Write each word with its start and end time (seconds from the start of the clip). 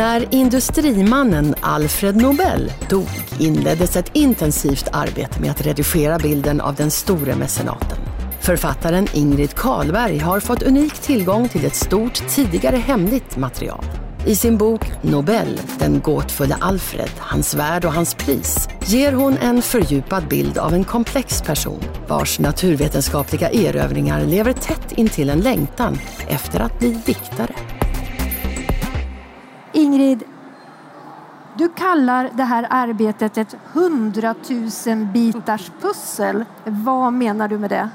När 0.00 0.34
industrimannen 0.34 1.54
Alfred 1.60 2.16
Nobel 2.16 2.72
dog 2.88 3.08
inleddes 3.38 3.96
ett 3.96 4.10
intensivt 4.12 4.88
arbete 4.92 5.40
med 5.40 5.50
att 5.50 5.66
redigera 5.66 6.18
bilden 6.18 6.60
av 6.60 6.74
den 6.74 6.90
store 6.90 7.36
mecenaten. 7.36 7.98
Författaren 8.40 9.06
Ingrid 9.14 9.54
Karlberg 9.54 10.18
har 10.18 10.40
fått 10.40 10.62
unik 10.62 10.94
tillgång 10.94 11.48
till 11.48 11.64
ett 11.64 11.74
stort, 11.74 12.28
tidigare 12.28 12.76
hemligt 12.76 13.36
material. 13.36 13.84
I 14.26 14.36
sin 14.36 14.58
bok 14.58 14.92
Nobel, 15.02 15.60
den 15.78 16.00
gåtfulla 16.00 16.56
Alfred, 16.60 17.10
hans 17.18 17.54
värld 17.54 17.84
och 17.84 17.92
hans 17.92 18.14
pris 18.14 18.68
ger 18.86 19.12
hon 19.12 19.36
en 19.36 19.62
fördjupad 19.62 20.28
bild 20.28 20.58
av 20.58 20.74
en 20.74 20.84
komplex 20.84 21.42
person 21.42 21.82
vars 22.08 22.38
naturvetenskapliga 22.38 23.50
erövringar 23.50 24.24
lever 24.24 24.52
tätt 24.52 24.92
intill 24.92 25.30
en 25.30 25.40
längtan 25.40 25.98
efter 26.28 26.60
att 26.60 26.78
bli 26.78 27.00
diktare. 27.06 27.79
Ingrid, 29.90 30.24
du 31.54 31.68
kallar 31.68 32.30
det 32.34 32.42
här 32.42 32.66
arbetet 32.70 33.38
ett 33.38 33.56
hundratusen 33.72 35.12
bitars 35.12 35.70
pussel. 35.80 36.44
Vad 36.64 37.12
menar 37.12 37.48
du 37.48 37.58
med 37.58 37.70
det? 37.70 37.88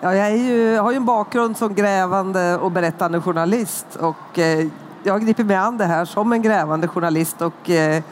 Ja, 0.00 0.14
jag, 0.14 0.26
är 0.26 0.36
ju, 0.36 0.76
har 0.76 0.90
ju 0.90 0.96
en 0.96 1.04
bakgrund 1.04 1.56
som 1.56 1.74
grävande 1.74 2.56
och 2.56 2.70
berättande 2.70 3.20
journalist 3.20 3.86
och 4.00 4.38
eh, 4.38 4.66
jag 5.02 5.14
har 5.14 5.18
gripit 5.18 5.46
mig 5.46 5.56
an 5.56 5.78
det 5.78 5.84
här 5.84 6.04
som 6.04 6.32
en 6.32 6.42
grävande 6.42 6.88
journalist 6.88 7.42
och 7.42 7.70
eh, 7.70 8.02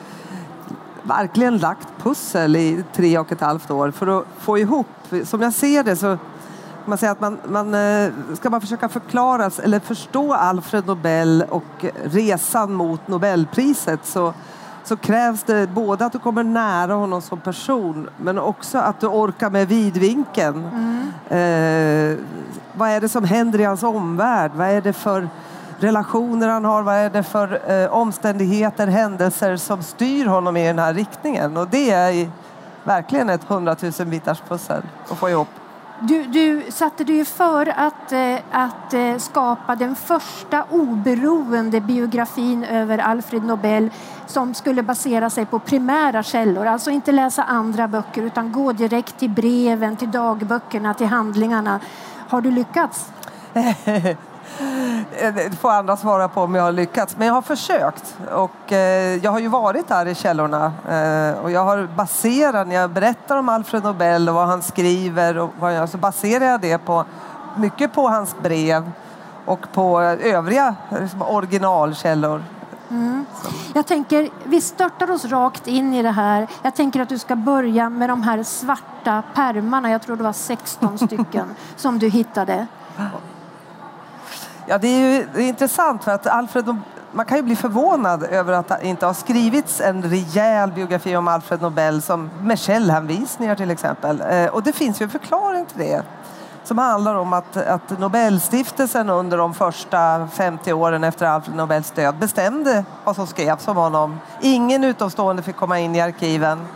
verkligen 1.03 1.59
lagt 1.59 1.89
pussel 2.03 2.57
i 2.57 2.85
tre 2.93 3.19
och 3.19 3.33
ett 3.33 3.41
halvt 3.41 3.71
år 3.71 3.91
för 3.91 4.19
att 4.19 4.27
få 4.39 4.59
ihop, 4.59 4.87
som 5.25 5.43
jag 5.43 5.53
ser 5.53 5.85
det 5.85 5.97
så 5.97 6.19
man 6.87 6.99
säger 6.99 7.13
att 7.13 7.21
man, 7.21 7.39
man 7.49 7.75
eh, 7.75 8.13
ska 8.35 8.51
man 8.51 8.61
försöka 8.61 8.89
förklara 8.89 9.51
eller 9.63 9.81
förstå 9.81 10.35
Alfred 10.35 10.87
Nobel 10.87 11.45
och 11.51 11.85
resan 12.05 12.73
mot 12.73 13.09
Nobelpriset 13.09 14.01
så, 14.03 14.35
så 14.85 14.97
krävs 14.97 15.43
det 15.43 15.67
både 15.67 16.07
att 16.07 16.13
du 16.13 16.19
kommer 16.19 16.45
nära 16.45 16.95
honom 16.95 17.23
som 17.23 17.41
person 17.41 18.09
men 18.17 18.39
också 18.39 18.79
att 18.79 19.01
du 19.01 19.07
orkar 19.07 19.51
med 19.51 19.69
vidvinkeln. 19.69 20.65
Mm. 20.65 21.13
Eh, 21.29 22.19
vad 22.73 22.89
är 22.89 23.01
det 23.01 23.09
som 23.09 23.25
händer 23.25 23.61
i 23.61 23.65
hans 23.65 23.83
omvärld? 23.83 24.51
Vad 24.55 24.69
är 24.69 24.81
det 24.81 24.93
för 24.93 25.29
relationer 25.79 26.49
han 26.49 26.65
har? 26.65 26.83
Vad 26.83 26.95
är 26.95 27.11
det 27.11 27.23
för 27.23 27.71
eh, 27.71 27.93
omständigheter, 27.93 28.87
händelser 28.87 29.57
som 29.57 29.83
styr 29.83 30.27
honom 30.27 30.57
i 30.57 30.67
den 30.67 30.79
här 30.79 30.95
riktningen? 30.95 31.57
Och 31.57 31.69
det 31.69 31.91
är 31.91 32.31
verkligen 32.85 33.31
ett 33.31 33.45
hundratusen 33.45 34.11
bitars 34.11 34.43
pussel 34.49 34.83
att 35.11 35.19
få 35.19 35.31
ihop. 35.31 35.49
Du, 36.01 36.25
du 36.25 36.63
satte 36.71 37.05
dig 37.05 37.25
för 37.25 37.69
att, 37.79 38.13
eh, 38.13 38.37
att 38.51 38.95
eh, 38.95 39.17
skapa 39.19 39.77
den 39.77 39.97
första 39.97 40.65
oberoende 40.71 41.81
biografin 41.81 42.65
över 42.65 42.99
Alfred 42.99 43.45
Nobel 43.45 43.91
som 44.27 44.55
skulle 44.55 44.83
basera 44.83 45.31
sig 45.31 45.47
på 45.47 45.59
primära 45.59 46.23
källor, 46.23 46.67
alltså 46.67 46.91
inte 46.91 47.13
läsa 47.13 47.43
andra 47.43 47.89
böcker 47.89 48.23
utan 48.23 48.53
gå 48.53 48.73
direkt 48.73 49.19
till 49.19 49.31
breven, 49.31 49.97
till 49.97 50.11
dagböckerna, 50.11 50.95
till 50.95 51.07
handlingarna. 51.07 51.81
Har 52.29 52.41
du 52.41 52.51
lyckats? 52.51 53.11
Det 55.21 55.59
får 55.61 55.71
andra 55.71 55.97
svara 55.97 56.29
på 56.29 56.43
om 56.43 56.55
jag 56.55 56.63
har 56.63 56.73
lyckats. 56.73 57.17
Men 57.17 57.27
jag 57.27 57.35
har 57.35 57.43
försökt. 57.43 58.17
Och 58.33 58.73
eh, 58.73 59.17
jag 59.25 59.31
har 59.31 59.39
ju 59.39 59.49
varit 59.49 59.89
där 59.89 60.07
i 60.07 60.15
källorna. 60.15 60.73
Eh, 60.89 61.43
och 61.43 61.51
jag 61.51 61.65
har 61.65 61.87
baserat, 61.97 62.69
när 62.69 62.75
jag 62.75 62.91
berättar 62.91 63.37
om 63.37 63.49
Alfred 63.49 63.85
Nobel 63.85 64.29
och 64.29 64.35
vad 64.35 64.47
han 64.47 64.63
skriver, 64.63 65.39
och 65.39 65.51
vad 65.61 65.75
jag, 65.75 65.89
så 65.89 65.99
baserar 65.99 66.45
jag 66.45 66.61
det 66.61 66.79
på 66.79 67.05
mycket 67.57 67.93
på 67.93 68.09
hans 68.09 68.37
brev 68.43 68.91
och 69.45 69.73
på 69.73 70.01
övriga 70.01 70.75
liksom, 71.01 71.23
originalkällor. 71.23 72.43
Mm. 72.91 73.27
Jag 73.75 73.87
tänker, 73.87 74.29
vi 74.45 74.61
störtar 74.61 75.11
oss 75.11 75.25
rakt 75.25 75.67
in 75.67 75.95
i 75.95 76.03
det 76.03 76.11
här. 76.11 76.47
Jag 76.63 76.75
tänker 76.75 77.01
att 77.01 77.09
du 77.09 77.19
ska 77.19 77.37
börja 77.37 77.89
med 77.89 78.09
de 78.11 78.23
här 78.23 78.43
svarta 78.43 79.23
pärmarna. 79.35 79.91
Jag 79.91 80.03
tror 80.03 80.17
det 80.17 80.23
var 80.23 80.33
16 80.33 80.99
stycken 80.99 81.55
som 81.77 81.99
du 81.99 82.09
hittade. 82.09 82.67
Ja, 84.67 84.79
det 84.79 84.89
är 84.89 84.99
ju 84.99 85.27
det 85.35 85.43
är 85.43 85.49
intressant 85.49 86.05
för 86.05 86.13
att 86.13 86.27
Alfred 86.27 86.77
man 87.15 87.27
kan 87.27 87.37
ju 87.37 87.43
bli 87.43 87.57
förvånad 87.57 88.23
över 88.23 88.53
att 88.53 88.69
det 88.69 88.79
inte 88.83 89.07
har 89.07 89.15
skrivits 89.15 89.81
en 89.81 90.03
rejäl 90.03 90.73
biografi 90.73 91.17
om 91.17 91.29
Alfred 91.29 91.63
Nobel 91.63 92.03
som 92.03 92.31
med 92.43 92.59
källhänvisningar 92.59 93.55
till 93.55 93.71
exempel. 93.71 94.23
Eh, 94.31 94.47
och 94.47 94.63
det 94.63 94.73
finns 94.73 95.01
ju 95.01 95.05
en 95.05 95.11
förklaring 95.11 95.67
till 95.67 95.79
det 95.79 96.03
som 96.65 96.79
handlar 96.79 97.15
om 97.15 97.33
att, 97.33 97.57
att 97.57 97.99
Nobelstiftelsen 97.99 99.11
under 99.11 99.39
de 99.39 99.55
första 99.55 100.29
50 100.29 100.73
åren 100.73 101.05
efter 101.05 101.27
Alfred 101.27 101.57
Nobels 101.57 101.91
död 101.91 102.15
bestämde 102.19 102.85
vad 103.05 103.17
som 103.17 103.27
skrevs 103.27 103.69
om 103.69 103.77
honom. 103.77 104.21
Ingen 104.41 104.85
utomstående 104.85 105.43
fick 105.43 105.57
komma 105.57 105.81
in 105.81 105.95
i 105.95 106.01
arkiven. 106.01 106.67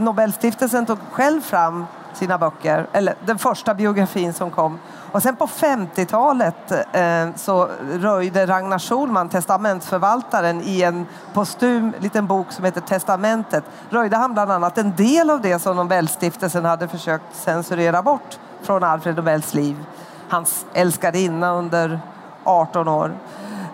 Nobelstiftelsen 0.00 0.86
tog 0.86 0.98
själv 1.10 1.40
fram 1.40 1.86
sina 2.16 2.38
böcker, 2.38 2.86
eller 2.92 3.14
den 3.24 3.38
första 3.38 3.74
biografin 3.74 4.32
som 4.32 4.50
kom 4.50 4.78
och 5.16 5.22
sen 5.22 5.36
på 5.36 5.46
50-talet 5.46 6.72
eh, 6.92 7.28
så 7.36 7.68
röjde 7.92 8.46
Ragnar 8.46 8.78
Schulman, 8.78 9.28
testamentsförvaltaren, 9.28 10.62
i 10.64 10.82
en 10.82 11.06
postum 11.32 11.92
liten 11.98 12.26
bok 12.26 12.52
som 12.52 12.64
heter 12.64 12.80
Testamentet, 12.80 13.64
röjde 13.90 14.16
han 14.16 14.34
bland 14.34 14.52
annat 14.52 14.78
en 14.78 14.96
del 14.96 15.30
av 15.30 15.40
det 15.40 15.58
som 15.58 15.76
Nobelstiftelsen 15.76 16.64
hade 16.64 16.88
försökt 16.88 17.24
censurera 17.32 18.02
bort 18.02 18.38
från 18.62 18.84
Alfred 18.84 19.16
Nobels 19.16 19.54
liv. 19.54 19.84
Hans 20.28 20.66
älskarinna 20.72 21.52
under 21.52 22.00
18 22.44 22.88
år. 22.88 23.14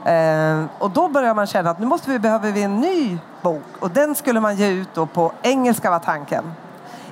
Eh, 0.05 0.65
och 0.79 0.91
då 0.91 1.09
börjar 1.09 1.35
man 1.35 1.47
känna 1.47 1.71
att 1.71 1.79
nu 1.79 1.87
måste 1.87 2.11
vi, 2.11 2.19
behöver 2.19 2.53
vi 2.53 2.63
en 2.63 2.81
ny 2.81 3.19
bok 3.43 3.63
och 3.81 3.91
den 3.91 4.15
skulle 4.15 4.41
man 4.41 4.57
ge 4.57 4.69
ut 4.69 4.89
då 4.95 5.07
på 5.07 5.33
engelska 5.43 5.91
var 5.91 5.99
tanken. 5.99 6.45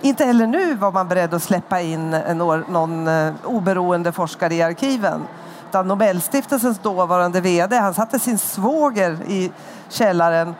Inte 0.02 0.24
heller 0.24 0.46
nu 0.46 0.74
var 0.74 0.92
man 0.92 1.08
beredd 1.08 1.34
att 1.34 1.42
släppa 1.42 1.80
in 1.80 2.10
någon 2.10 3.08
eh, 3.08 3.32
oberoende 3.44 4.12
forskare 4.12 4.54
i 4.54 4.62
arkiven. 4.62 5.22
Utan 5.68 5.88
Nobelstiftelsens 5.88 6.78
dåvarande 6.78 7.40
VD 7.40 7.76
han 7.76 7.94
satte 7.94 8.18
sin 8.18 8.38
svåger 8.38 9.18
i 9.26 9.52
källaren 9.88 10.54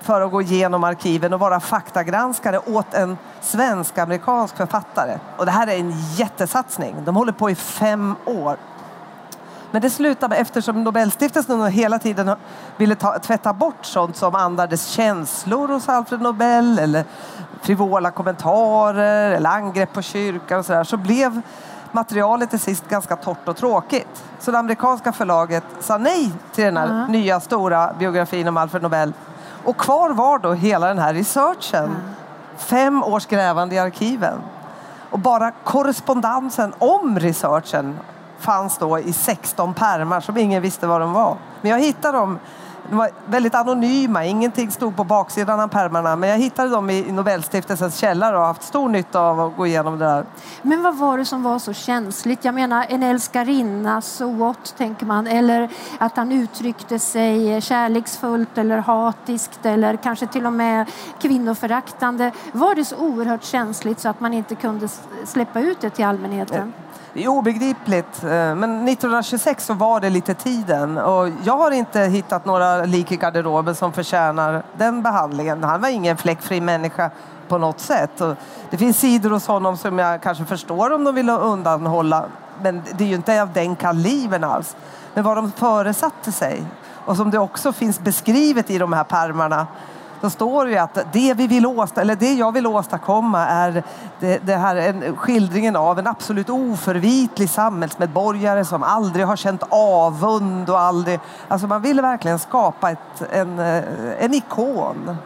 för 0.00 0.20
att 0.20 0.30
gå 0.30 0.42
igenom 0.42 0.84
arkiven 0.84 1.32
och 1.32 1.40
vara 1.40 1.60
faktagranskare 1.60 2.58
åt 2.58 2.94
en 2.94 3.18
svensk-amerikansk 3.40 4.56
författare. 4.56 5.18
Och 5.36 5.46
det 5.46 5.52
här 5.52 5.66
är 5.66 5.78
en 5.78 5.92
jättesatsning. 6.14 6.96
De 7.04 7.16
håller 7.16 7.32
på 7.32 7.50
i 7.50 7.54
fem 7.54 8.14
år. 8.24 8.56
Men 9.70 9.82
det 9.82 9.90
slutade 9.90 10.28
med, 10.28 10.40
eftersom 10.42 10.84
Nobelstiftelsen 10.84 11.66
hela 11.66 11.98
tiden 11.98 12.36
ville 12.76 12.94
ta, 12.94 13.18
tvätta 13.18 13.52
bort 13.52 13.84
sånt 13.84 14.16
som 14.16 14.34
andades 14.34 14.86
känslor 14.86 15.68
hos 15.68 15.88
Alfred 15.88 16.20
Nobel 16.20 16.78
eller 16.78 17.04
frivola 17.62 18.10
kommentarer 18.10 19.30
eller 19.30 19.50
angrepp 19.50 19.92
på 19.92 20.02
kyrkan 20.02 20.58
och 20.58 20.66
sådär 20.66 20.84
så 20.84 20.96
blev 20.96 21.42
materialet 21.92 22.50
till 22.50 22.60
sist 22.60 22.88
ganska 22.88 23.16
torrt 23.16 23.48
och 23.48 23.56
tråkigt. 23.56 24.24
Så 24.38 24.50
det 24.50 24.58
amerikanska 24.58 25.12
förlaget 25.12 25.64
sa 25.80 25.98
nej 25.98 26.32
till 26.52 26.64
den 26.64 26.76
här 26.76 26.86
mm. 26.86 27.12
nya 27.12 27.40
stora 27.40 27.92
biografin 27.98 28.48
om 28.48 28.56
Alfred 28.56 28.82
Nobel. 28.82 29.12
Och 29.64 29.76
kvar 29.76 30.10
var 30.10 30.38
då 30.38 30.52
hela 30.52 30.88
den 30.88 30.98
här 30.98 31.14
researchen. 31.14 31.84
Mm. 31.84 31.96
Fem 32.56 33.02
års 33.02 33.26
grävande 33.26 33.74
i 33.74 33.78
arkiven. 33.78 34.38
Och 35.10 35.18
bara 35.18 35.50
korrespondensen 35.50 36.74
om 36.78 37.18
researchen 37.18 37.98
fanns 38.38 38.78
då 38.78 38.98
i 38.98 39.12
16 39.12 39.74
pärmar 39.74 40.20
som 40.20 40.36
ingen 40.36 40.62
visste 40.62 40.86
vad 40.86 41.00
de 41.00 41.12
var. 41.12 41.36
Men 41.60 41.70
jag 41.70 41.80
hittade 41.80 42.18
dem 42.18 42.38
de 42.90 42.96
var 42.96 43.10
väldigt 43.26 43.54
anonyma, 43.54 44.24
ingenting 44.24 44.70
stod 44.70 44.96
på 44.96 45.04
baksidan 45.04 45.60
av 45.60 45.68
pärmarna. 45.68 46.16
Men 46.16 46.30
jag 46.30 46.38
hittade 46.38 46.70
dem 46.70 46.90
i 46.90 47.12
Nobelstiftelsens 47.12 47.96
källare 47.96 48.34
och 48.36 48.40
har 48.40 48.48
haft 48.48 48.62
stor 48.62 48.88
nytta 48.88 49.20
av 49.20 49.40
att 49.40 49.56
gå 49.56 49.66
igenom 49.66 49.98
det 49.98 50.04
där. 50.04 50.24
Men 50.62 50.82
vad 50.82 50.96
var 50.96 51.18
det 51.18 51.24
som 51.24 51.42
var 51.42 51.58
så 51.58 51.72
känsligt? 51.72 52.44
Jag 52.44 52.54
menar 52.54 52.86
en 52.88 53.02
älskarinna, 53.02 54.00
so 54.00 54.32
what, 54.32 54.74
tänker 54.78 55.06
man. 55.06 55.26
Eller 55.26 55.70
att 55.98 56.16
han 56.16 56.32
uttryckte 56.32 56.98
sig 56.98 57.60
kärleksfullt 57.60 58.58
eller 58.58 58.78
hatiskt 58.78 59.66
eller 59.66 59.96
kanske 59.96 60.26
till 60.26 60.46
och 60.46 60.52
med 60.52 60.90
kvinnoföraktande. 61.20 62.32
Var 62.52 62.74
det 62.74 62.84
så 62.84 62.96
oerhört 62.96 63.44
känsligt 63.44 64.00
så 64.00 64.08
att 64.08 64.20
man 64.20 64.32
inte 64.32 64.54
kunde 64.54 64.88
släppa 65.24 65.60
ut 65.60 65.80
det 65.80 65.90
till 65.90 66.04
allmänheten? 66.04 66.72
Det 67.16 67.24
är 67.24 67.28
obegripligt. 67.28 68.24
Eh, 68.24 68.28
men 68.28 68.88
1926 68.88 69.66
så 69.66 69.74
var 69.74 70.00
det 70.00 70.10
lite 70.10 70.34
tiden. 70.34 70.98
Och 70.98 71.28
jag 71.44 71.56
har 71.56 71.70
inte 71.70 72.00
hittat 72.00 72.44
några 72.44 72.84
lik 72.84 73.12
i 73.12 73.16
garderoben 73.16 73.74
som 73.74 73.92
förtjänar 73.92 74.62
den 74.78 75.02
behandlingen. 75.02 75.64
Han 75.64 75.80
var 75.80 75.88
ingen 75.88 76.16
fläckfri 76.16 76.60
människa 76.60 77.10
på 77.48 77.58
något 77.58 77.80
sätt. 77.80 78.20
Och 78.20 78.34
det 78.70 78.76
finns 78.76 78.98
sidor 78.98 79.30
hos 79.30 79.46
honom 79.46 79.76
som 79.76 79.98
jag 79.98 80.22
kanske 80.22 80.44
förstår 80.44 80.92
om 80.92 81.04
de 81.04 81.14
vill 81.14 81.30
undanhålla. 81.30 82.24
Men 82.62 82.82
det 82.98 83.04
är 83.04 83.08
ju 83.08 83.14
inte 83.14 83.42
av 83.42 83.52
den 83.52 83.76
kalibern 83.76 84.44
alls. 84.44 84.76
Men 85.14 85.24
vad 85.24 85.36
de 85.36 85.52
föresatte 85.52 86.32
sig 86.32 86.64
och 87.04 87.16
som 87.16 87.30
det 87.30 87.38
också 87.38 87.72
finns 87.72 88.00
beskrivet 88.00 88.70
i 88.70 88.78
de 88.78 88.92
här 88.92 89.04
pärmarna 89.04 89.66
då 90.20 90.30
står 90.30 90.64
det 90.64 90.70
ju 90.70 90.78
att 90.78 90.98
det, 91.12 91.34
vi 91.34 91.46
vill 91.46 91.66
åsta, 91.66 92.00
eller 92.00 92.16
det 92.16 92.34
jag 92.34 92.52
vill 92.52 92.66
åstadkomma 92.66 93.46
är 93.46 93.82
det, 94.20 94.38
det 94.46 94.54
här, 94.54 94.76
en, 94.76 95.16
skildringen 95.16 95.76
av 95.76 95.98
en 95.98 96.06
absolut 96.06 96.50
oförvitlig 96.50 97.50
samhällsmedborgare 97.50 98.64
som 98.64 98.82
aldrig 98.82 99.26
har 99.26 99.36
känt 99.36 99.62
avund 99.68 100.70
och 100.70 100.80
aldrig... 100.80 101.20
Alltså 101.48 101.66
man 101.66 101.82
vill 101.82 102.00
verkligen 102.00 102.38
skapa 102.38 102.90
ett, 102.90 103.22
en, 103.32 103.58
eh, 103.58 103.84
en 104.18 104.34
ikon. 104.34 105.16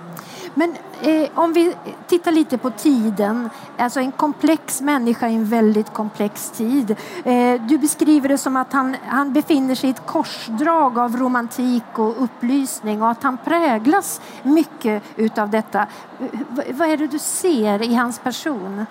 Men 0.55 0.77
eh, 1.01 1.29
om 1.35 1.53
vi 1.53 1.77
tittar 2.07 2.33
lite 2.33 2.59
på 2.59 2.71
tiden, 2.71 3.51
alltså 3.79 4.01
en 4.01 4.13
komplex 4.13 4.81
människa 4.81 5.29
i 5.29 5.35
en 5.35 5.45
väldigt 5.45 5.93
komplex 5.93 6.51
tid. 6.51 6.97
Eh, 7.25 7.63
du 7.63 7.79
beskriver 7.79 8.29
det 8.29 8.39
som 8.39 8.57
att 8.57 8.73
han, 8.73 8.97
han 9.07 9.33
befinner 9.33 9.75
sig 9.75 9.89
i 9.89 9.93
ett 9.93 10.07
korsdrag 10.07 10.99
av 10.99 11.17
romantik 11.17 11.99
och 11.99 12.25
upplysning 12.25 13.03
och 13.03 13.11
att 13.11 13.23
han 13.23 13.39
präglas 13.45 14.21
mycket 14.43 15.03
utav 15.17 15.51
detta. 15.51 15.81
Eh, 15.81 16.27
v 16.49 16.63
vad 16.73 16.89
är 16.89 16.97
det 16.97 17.07
du 17.07 17.19
ser 17.19 17.83
i 17.83 17.95
hans 17.95 18.19
person? 18.19 18.87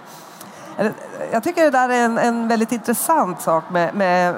Jag 1.32 1.44
tycker 1.44 1.64
det 1.64 1.70
där 1.70 1.90
är 1.90 2.06
en, 2.06 2.18
en 2.18 2.48
väldigt 2.48 2.72
intressant 2.72 3.42
sak. 3.42 3.64
Med, 3.70 3.96
med 3.96 4.36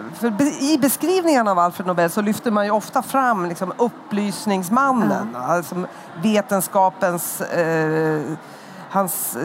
I 0.60 0.78
beskrivningen 0.78 1.48
av 1.48 1.60
Alfred 1.60 1.88
Nobel 1.88 2.10
så 2.10 2.22
lyfter 2.22 2.52
man 2.52 2.66
ju 2.66 2.72
ofta 2.72 3.02
fram 3.02 3.46
liksom 3.46 3.74
upplysningsmannen. 3.78 5.28
Mm. 5.30 5.42
Alltså 5.42 5.76
vetenskapens, 6.24 7.42
eh, 7.42 8.22
hans, 8.90 9.38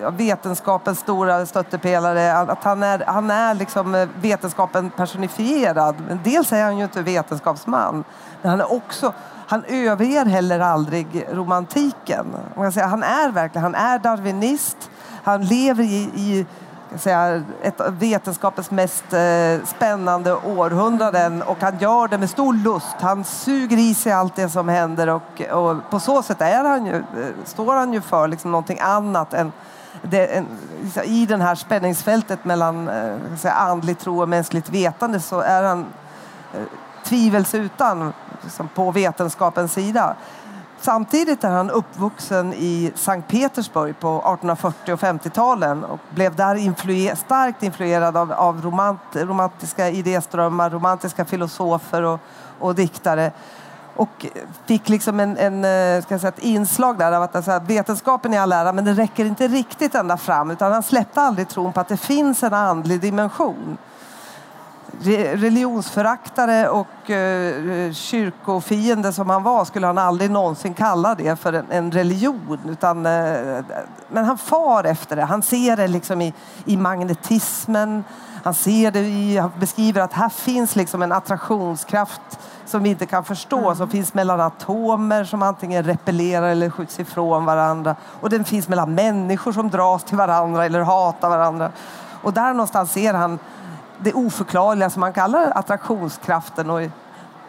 ja, 0.00 0.10
vetenskapens 0.10 0.98
stora 0.98 1.46
stöttepelare. 1.46 2.36
Att 2.36 2.64
han 2.64 2.82
är, 2.82 3.04
han 3.06 3.30
är 3.30 3.54
liksom 3.54 3.94
eh, 3.94 4.08
vetenskapen 4.20 4.90
personifierad. 4.90 5.96
Men 6.08 6.20
dels 6.24 6.52
är 6.52 6.64
han 6.64 6.78
ju 6.78 6.84
inte 6.84 7.02
vetenskapsman, 7.02 8.04
men 8.42 8.50
han 8.50 8.60
är 8.60 8.72
också 8.72 9.12
han 9.46 9.64
överger 9.68 10.24
heller 10.24 10.60
aldrig 10.60 11.26
romantiken. 11.32 12.26
Man 12.54 12.64
kan 12.64 12.72
säga, 12.72 12.86
han 12.86 13.02
är 13.02 13.30
verkligen 13.30 13.62
han 13.62 13.74
är 13.74 13.98
darwinist 13.98 14.90
han 15.24 15.44
lever 15.44 15.84
i, 15.84 16.10
i 16.14 16.46
säga, 16.98 17.42
ett 17.62 17.80
av 17.80 17.98
vetenskapens 17.98 18.70
mest 18.70 19.12
eh, 19.12 19.66
spännande 19.66 20.34
århundraden 20.34 21.42
och 21.42 21.56
han 21.60 21.78
gör 21.78 22.08
det 22.08 22.18
med 22.18 22.30
stor 22.30 22.54
lust. 22.54 22.96
Han 23.00 23.24
suger 23.24 23.76
i 23.76 23.94
sig 23.94 24.12
allt 24.12 24.36
det 24.36 24.48
som 24.48 24.68
händer 24.68 25.08
och, 25.08 25.40
och 25.50 25.76
på 25.90 26.00
så 26.00 26.22
sätt 26.22 26.40
är 26.40 26.64
han 26.64 26.86
ju, 26.86 26.96
eh, 26.96 27.02
står 27.44 27.74
han 27.74 27.92
ju 27.92 28.00
för 28.00 28.28
liksom 28.28 28.50
någonting 28.50 28.78
annat 28.80 29.34
än 29.34 29.52
det, 30.02 30.26
en, 30.26 30.46
I 31.04 31.26
det 31.26 31.36
här 31.36 31.54
spänningsfältet 31.54 32.44
mellan 32.44 32.88
eh, 32.88 33.16
säga, 33.38 33.54
andlig 33.54 33.98
tro 33.98 34.22
och 34.22 34.28
mänskligt 34.28 34.68
vetande 34.68 35.20
så 35.20 35.40
är 35.40 35.62
han 35.62 35.86
eh, 36.54 36.60
tvivelsutan 37.04 38.12
liksom, 38.42 38.68
på 38.68 38.90
vetenskapens 38.90 39.72
sida. 39.72 40.16
Samtidigt 40.80 41.44
är 41.44 41.50
han 41.50 41.70
uppvuxen 41.70 42.52
i 42.52 42.92
Sankt 42.94 43.28
Petersburg 43.28 44.00
på 44.00 44.08
1840 44.08 44.92
och 44.92 45.00
50-talen 45.00 45.84
och 45.84 46.00
blev 46.10 46.36
där 46.36 46.54
influer 46.54 47.14
starkt 47.14 47.62
influerad 47.62 48.16
av, 48.16 48.32
av 48.32 48.62
romant 48.62 49.00
romantiska 49.12 49.88
idéströmmar, 49.88 50.70
romantiska 50.70 51.24
filosofer 51.24 52.02
och, 52.02 52.20
och 52.58 52.74
diktare. 52.74 53.32
Och 53.96 54.26
fick 54.66 54.88
liksom 54.88 55.20
en, 55.20 55.36
en 55.36 55.64
eh, 55.64 56.02
ska 56.02 56.18
säga, 56.18 56.28
ett 56.28 56.38
inslag 56.38 56.98
där 56.98 57.12
av 57.12 57.22
att 57.22 57.36
alltså, 57.36 57.60
vetenskapen 57.66 58.34
är 58.34 58.40
all 58.40 58.52
ära 58.52 58.72
men 58.72 58.84
det 58.84 58.92
räcker 58.92 59.24
inte 59.24 59.48
riktigt 59.48 59.94
ända 59.94 60.16
fram 60.16 60.50
utan 60.50 60.72
han 60.72 60.82
släppte 60.82 61.20
aldrig 61.20 61.48
tron 61.48 61.72
på 61.72 61.80
att 61.80 61.88
det 61.88 61.96
finns 61.96 62.42
en 62.42 62.54
andlig 62.54 63.00
dimension 63.00 63.78
religionsföraktare 65.34 66.68
och 66.68 67.10
eh, 67.10 67.92
kyrkofiende 67.92 69.12
som 69.12 69.30
han 69.30 69.42
var 69.42 69.64
skulle 69.64 69.86
han 69.86 69.98
aldrig 69.98 70.30
någonsin 70.30 70.74
kalla 70.74 71.14
det 71.14 71.36
för 71.40 71.52
en, 71.52 71.66
en 71.70 71.92
religion. 71.92 72.58
Utan, 72.68 73.06
eh, 73.06 73.64
men 74.08 74.24
han 74.24 74.38
far 74.38 74.84
efter 74.84 75.16
det. 75.16 75.24
Han 75.24 75.42
ser 75.42 75.76
det 75.76 75.88
liksom 75.88 76.20
i, 76.20 76.34
i 76.64 76.76
magnetismen. 76.76 78.04
Han 78.44 78.54
ser 78.54 78.90
det 78.90 79.00
i, 79.00 79.36
han 79.36 79.50
beskriver 79.58 80.00
att 80.00 80.12
här 80.12 80.28
finns 80.28 80.76
liksom 80.76 81.02
en 81.02 81.12
attraktionskraft 81.12 82.38
som 82.66 82.82
vi 82.82 82.90
inte 82.90 83.06
kan 83.06 83.24
förstå, 83.24 83.58
mm. 83.58 83.76
som 83.76 83.88
finns 83.88 84.14
mellan 84.14 84.40
atomer 84.40 85.24
som 85.24 85.42
antingen 85.42 85.84
repellerar 85.84 86.48
eller 86.48 86.70
skjuts 86.70 87.00
ifrån 87.00 87.44
varandra. 87.44 87.96
Och 88.20 88.30
den 88.30 88.44
finns 88.44 88.68
mellan 88.68 88.94
människor 88.94 89.52
som 89.52 89.70
dras 89.70 90.04
till 90.04 90.16
varandra 90.16 90.64
eller 90.64 90.80
hatar 90.80 91.28
varandra. 91.28 91.70
Och 92.22 92.32
där 92.32 92.52
någonstans 92.52 92.92
ser 92.92 93.14
han 93.14 93.38
det 93.98 94.12
oförklarliga 94.12 94.90
som 94.90 95.00
man 95.00 95.12
kallar 95.12 95.52
attraktionskraften 95.54 96.70
och 96.70 96.80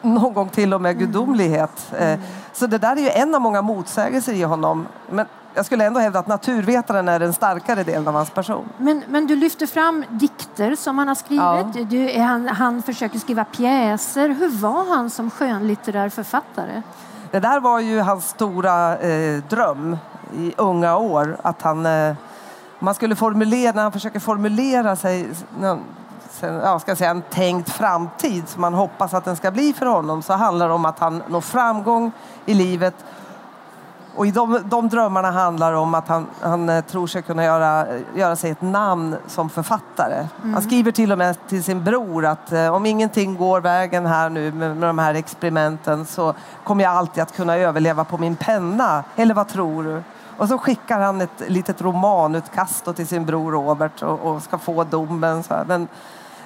någon 0.02 0.34
gång 0.34 0.50
till 0.50 0.74
och 0.74 0.82
med 0.82 0.92
mm. 0.92 1.06
gudomlighet. 1.06 1.92
Mm. 1.98 2.20
Så 2.54 2.68
det 2.68 2.78
där 2.78 2.96
är 2.96 3.02
ju 3.02 3.10
en 3.10 3.36
av 3.36 3.42
många 3.42 3.62
motsägelser 3.62 4.34
i 4.34 4.44
honom. 4.44 4.88
Men 5.10 5.26
jag 5.54 5.66
skulle 5.66 5.86
ändå 5.86 6.00
hävda 6.00 6.20
att 6.20 6.28
naturvetaren 6.28 7.10
är 7.10 7.20
den 7.20 7.34
starkare 7.34 7.84
delen 7.84 8.08
av 8.08 8.14
hans 8.14 8.30
person. 8.30 8.70
Men, 8.78 9.04
men 9.08 9.28
du 9.28 9.36
lyfter 9.36 9.68
fram 9.68 10.06
dikter 10.10 10.76
som 10.76 10.98
han 10.98 11.08
har 11.08 11.16
skrivit. 11.16 11.42
Ja. 11.42 11.84
Du, 11.90 12.20
han, 12.20 12.48
han 12.48 12.82
försöker 12.82 13.20
skriva 13.20 13.46
pjäser. 13.46 14.30
Hur 14.30 14.50
var 14.50 14.96
han 14.96 15.10
som 15.10 15.32
skönlitterär 15.32 16.10
författare? 16.10 16.82
Det 17.32 17.40
där 17.40 17.60
var 17.60 17.80
ju 17.80 18.00
hans 18.00 18.30
stora 18.30 18.98
eh, 18.98 19.44
dröm 19.50 19.98
i 20.38 20.54
unga 20.58 20.98
år. 20.98 21.38
Att 21.42 21.62
han, 21.62 21.86
eh, 21.86 22.16
man 22.80 22.96
skulle 22.96 23.16
formulera, 23.16 23.72
när 23.72 23.84
han 23.84 23.92
försöker 23.92 24.20
formulera 24.20 24.96
sig 24.96 25.30
ja, 26.42 26.80
ska 26.80 26.96
säga, 26.96 27.10
en 27.10 27.22
tänkt 27.22 27.70
framtid 27.70 28.50
som 28.50 28.62
man 28.62 28.74
hoppas 28.74 29.14
att 29.14 29.26
den 29.26 29.36
ska 29.36 29.52
bli 29.52 29.74
för 29.74 29.86
honom 29.86 30.22
så 30.22 30.34
handlar 30.34 30.68
det 30.68 30.74
om 30.74 30.86
att 30.86 31.00
han 31.00 31.24
når 31.28 31.42
framgång 31.42 32.12
i 32.46 32.54
livet. 32.54 32.96
Och 34.16 34.28
i 34.28 34.32
de, 34.32 34.60
de 34.66 34.90
drömmarna 34.90 35.32
handlar 35.32 35.74
om 35.74 35.94
att 35.94 36.08
han, 36.08 36.28
han 36.42 36.70
eh, 36.70 36.84
tror 36.84 37.08
sig 37.08 37.22
kunna 37.22 37.44
göra, 37.44 37.86
göra 38.16 38.36
sig 38.36 38.52
ett 38.52 38.62
namn 38.62 39.16
som 39.28 39.50
författare. 39.50 40.28
Mm. 40.42 40.54
Han 40.54 40.64
skriver 40.64 40.92
till 40.92 41.12
och 41.12 41.18
med 41.18 41.48
till 41.48 41.64
sin 41.64 41.84
bror 41.84 42.26
att 42.26 42.52
eh, 42.52 42.76
om 42.76 42.86
ingenting 42.86 43.38
går 43.38 43.62
vägen 43.62 44.06
här 44.06 44.30
nu 44.30 44.52
med, 44.52 44.78
med 44.78 44.90
de 44.90 45.00
här 45.00 45.14
experimenten 45.14 46.06
så 46.06 46.34
kommer 46.64 46.84
jag 46.84 46.94
alltid 46.94 47.24
att 47.24 47.36
kunna 47.36 47.56
överleva 47.56 48.04
på 48.04 48.18
min 48.18 48.36
penna. 48.36 49.04
Eller 49.16 49.34
vad 49.34 49.48
tror 49.48 49.84
du? 49.84 50.04
Och 50.38 50.48
så 50.48 50.58
skickar 50.58 51.00
han 51.00 51.22
ett 51.22 51.44
litet 51.48 51.82
romanutkast 51.82 52.96
till 52.96 53.08
sin 53.08 53.26
bror 53.26 53.52
Robert 53.52 54.02
och, 54.04 54.20
och 54.20 54.44
ska 54.44 54.58
få 54.58 54.84
domen. 54.84 55.44
Så 55.44 55.54
här. 55.54 55.66
Men 55.66 55.88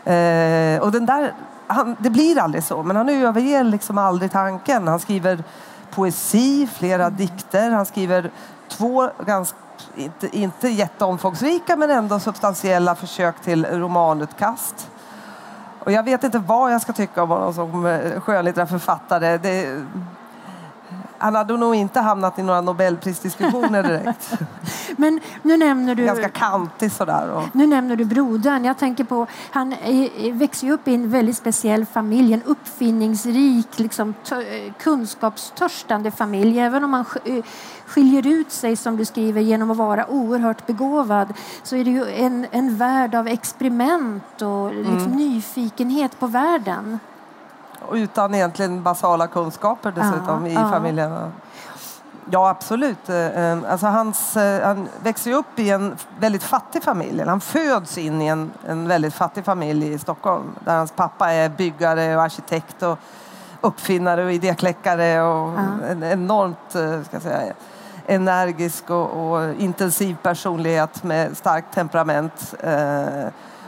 Eh, 0.05 0.81
och 0.81 0.91
den 0.91 1.05
där, 1.05 1.33
han, 1.67 1.95
det 1.99 2.09
blir 2.09 2.39
aldrig 2.39 2.63
så, 2.63 2.83
men 2.83 2.95
han 2.95 3.09
överger 3.09 3.63
liksom 3.63 3.97
aldrig 3.97 4.31
tanken. 4.31 4.87
Han 4.87 4.99
skriver 4.99 5.43
poesi, 5.91 6.69
flera 6.73 7.09
dikter, 7.09 7.71
han 7.71 7.85
skriver 7.85 8.31
två 8.67 9.09
ganska 9.25 9.57
inte, 9.95 10.37
inte 10.37 10.69
jätteomfångsrika 10.69 11.75
men 11.75 11.89
ändå 11.89 12.19
substantiella 12.19 12.95
försök 12.95 13.41
till 13.41 13.65
romanutkast. 13.65 14.89
Och 15.79 15.91
jag 15.91 16.03
vet 16.03 16.23
inte 16.23 16.39
vad 16.39 16.73
jag 16.73 16.81
ska 16.81 16.93
tycka 16.93 17.23
om 17.23 17.29
honom 17.29 17.53
som 17.53 17.85
eh, 17.85 18.21
skönlitterär 18.21 18.65
författare. 18.65 19.37
Det, 19.37 19.83
han 21.17 21.35
hade 21.35 21.57
nog 21.57 21.75
inte 21.75 21.99
hamnat 21.99 22.39
i 22.39 22.43
några 22.43 22.61
nobelprisdiskussioner 22.61 23.83
direkt. 23.83 24.31
Men 24.99 25.19
nu 25.41 25.57
nämner 25.57 25.95
du... 25.95 26.05
Ganska 26.05 26.29
kantig 26.29 26.91
sådär. 26.91 27.31
Och... 27.31 27.43
Nu 27.51 27.67
nämner 27.67 27.95
du 27.95 28.05
brodern. 28.05 28.65
Jag 28.65 28.77
tänker 28.77 29.03
på, 29.03 29.27
han 29.51 29.75
växer 30.33 30.71
upp 30.71 30.87
i 30.87 30.95
en 30.95 31.09
väldigt 31.09 31.37
speciell 31.37 31.85
familj. 31.85 32.33
En 32.33 32.43
uppfinningsrik, 32.43 33.79
liksom, 33.79 34.13
kunskapstörstande 34.79 36.11
familj. 36.11 36.59
Även 36.59 36.83
om 36.83 36.93
han 36.93 37.05
skiljer 37.85 38.27
ut 38.27 38.51
sig, 38.51 38.75
som 38.75 38.97
du 38.97 39.05
skriver, 39.05 39.41
genom 39.41 39.71
att 39.71 39.77
vara 39.77 40.07
oerhört 40.09 40.67
begåvad 40.67 41.33
så 41.63 41.75
är 41.75 41.83
det 41.83 41.91
ju 41.91 42.05
en, 42.05 42.47
en 42.51 42.77
värld 42.77 43.15
av 43.15 43.27
experiment 43.27 44.41
och 44.41 44.73
liksom, 44.73 44.97
mm. 44.97 45.11
nyfikenhet 45.11 46.19
på 46.19 46.27
världen. 46.27 46.99
Och 47.81 47.93
utan 47.93 48.35
egentligen 48.35 48.83
basala 48.83 49.27
kunskaper 49.27 49.91
dessutom 49.91 50.45
ja, 50.45 50.51
i 50.51 50.53
ja. 50.53 50.69
familjen. 50.69 51.31
Ja, 52.31 52.49
absolut. 52.49 53.09
Eh, 53.09 53.15
eh, 53.15 53.57
alltså 53.69 53.87
hans, 53.87 54.37
eh, 54.37 54.67
han 54.67 54.87
växer 55.03 55.31
upp 55.31 55.59
i 55.59 55.69
en 55.69 55.95
väldigt 56.19 56.43
fattig 56.43 56.83
familj. 56.83 57.23
Han 57.27 57.41
föds 57.41 57.97
in 57.97 58.21
i 58.21 58.27
en, 58.27 58.51
en 58.67 58.87
väldigt 58.87 59.13
fattig 59.13 59.45
familj 59.45 59.93
i 59.93 59.99
Stockholm 59.99 60.55
där 60.65 60.77
hans 60.77 60.91
pappa 60.91 61.31
är 61.31 61.49
byggare 61.49 62.15
och 62.15 62.23
arkitekt 62.23 62.83
och 62.83 62.99
uppfinnare 63.61 64.25
och 64.25 64.31
idékläckare 64.31 65.21
och 65.21 65.53
ja. 65.59 65.85
en 65.89 66.03
enormt 66.03 67.05
ska 67.05 67.19
säga, 67.19 67.53
energisk 68.07 68.89
och, 68.89 69.31
och, 69.31 69.53
intensiv 69.53 70.17
personlighet 70.21 71.03
med 71.03 71.37
starkt 71.37 71.73
temperament. 71.73 72.53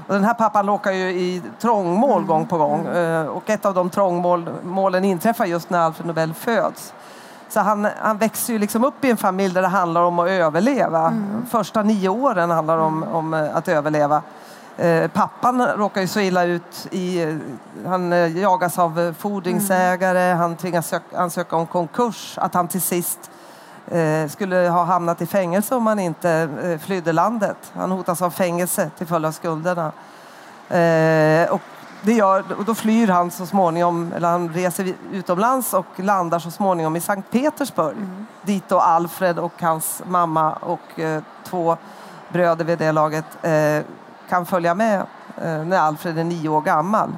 Och 0.08 0.14
den 0.14 0.24
här 0.24 0.34
pappan 0.34 0.68
råkar 0.68 0.92
ju 0.92 1.10
i 1.10 1.42
trångmål 1.60 2.18
mm. 2.18 2.28
gång 2.28 2.48
på 2.48 2.58
gång 2.58 2.88
mm. 2.88 3.28
och 3.28 3.50
ett 3.50 3.66
av 3.66 3.74
de 3.74 3.90
trångmålen 3.90 5.06
inträffar 5.06 5.46
just 5.46 5.70
när 5.70 5.80
Alfred 5.80 6.08
Nobel 6.08 6.34
föds. 6.34 6.94
Så 7.52 7.60
han, 7.60 7.88
han 8.02 8.18
växer 8.18 8.54
ju 8.54 8.60
liksom 8.60 8.84
upp 8.84 9.06
i 9.06 9.12
en 9.12 9.18
familj 9.18 9.54
där 9.54 9.62
det 9.62 9.68
handlar 9.68 10.02
om 10.02 10.20
att 10.20 10.30
överleva. 10.30 11.08
Mm. 11.08 11.46
Första 11.50 11.84
nio 11.84 12.10
åren 12.10 12.50
handlar 12.50 12.78
om, 12.78 13.04
om 13.04 13.34
eh, 13.34 13.56
att 13.56 13.68
överleva. 13.68 14.22
Eh, 14.78 15.08
pappan 15.08 15.68
råkar 15.68 16.02
ju 16.02 16.08
så 16.08 16.20
illa 16.20 16.44
ut. 16.44 16.88
I, 16.92 17.22
eh, 17.22 17.36
han 17.86 18.14
eh, 18.14 18.38
jagas 18.38 18.80
av 18.80 19.16
fordringsägare, 19.20 20.24
mm. 20.24 20.38
han 20.38 20.56
tvingas 20.56 20.88
söka, 20.88 21.18
ansöka 21.18 21.56
om 21.56 21.68
konkurs. 21.68 22.38
Att 22.38 22.54
han 22.54 22.68
till 22.68 22.82
sist 22.82 23.32
eh, 23.88 24.28
skulle 24.28 24.56
ha 24.56 24.84
hamnat 24.84 25.22
i 25.22 25.26
fängelse 25.26 25.76
om 25.76 25.88
han 25.88 26.00
inte 26.00 26.50
eh, 26.64 26.78
flydde 26.78 27.14
landet. 27.14 27.58
Han 27.74 27.92
hotas 27.92 28.22
av 28.22 28.32
fängelse 28.32 28.90
till 28.98 29.08
följd 29.08 29.26
av 29.26 29.32
skulderna. 29.32 29.92
Och 31.50 31.62
det 32.02 32.14
gör, 32.14 32.44
och 32.58 32.66
då 32.66 32.76
flyr 32.76 33.08
han 33.08 33.32
så 33.32 33.46
småningom, 33.46 34.14
eller 34.16 34.28
han 34.28 34.50
reser 34.50 34.94
utomlands 35.12 35.74
och 35.74 35.86
landar 35.96 36.40
så 36.40 36.52
småningom 36.52 36.96
i 36.96 37.02
Sankt 37.02 37.32
Petersburg. 37.32 37.98
Mm. 37.98 38.26
Dit 38.42 38.64
då 38.70 38.80
Alfred 38.80 39.40
och 39.40 39.62
hans 39.62 40.02
mamma 40.06 40.54
och 40.54 41.00
eh, 41.00 41.24
två 41.44 41.78
bröder 42.30 42.66
vid 42.66 42.78
det 42.78 42.92
laget 42.92 43.26
eh, 43.42 43.84
kan 44.30 44.46
följa 44.46 44.76
med 44.76 45.00
eh, 45.38 45.64
när 45.64 45.78
Alfred 45.78 46.18
är 46.18 46.24
nio 46.24 46.50
år 46.50 46.62
gammal. 46.62 47.10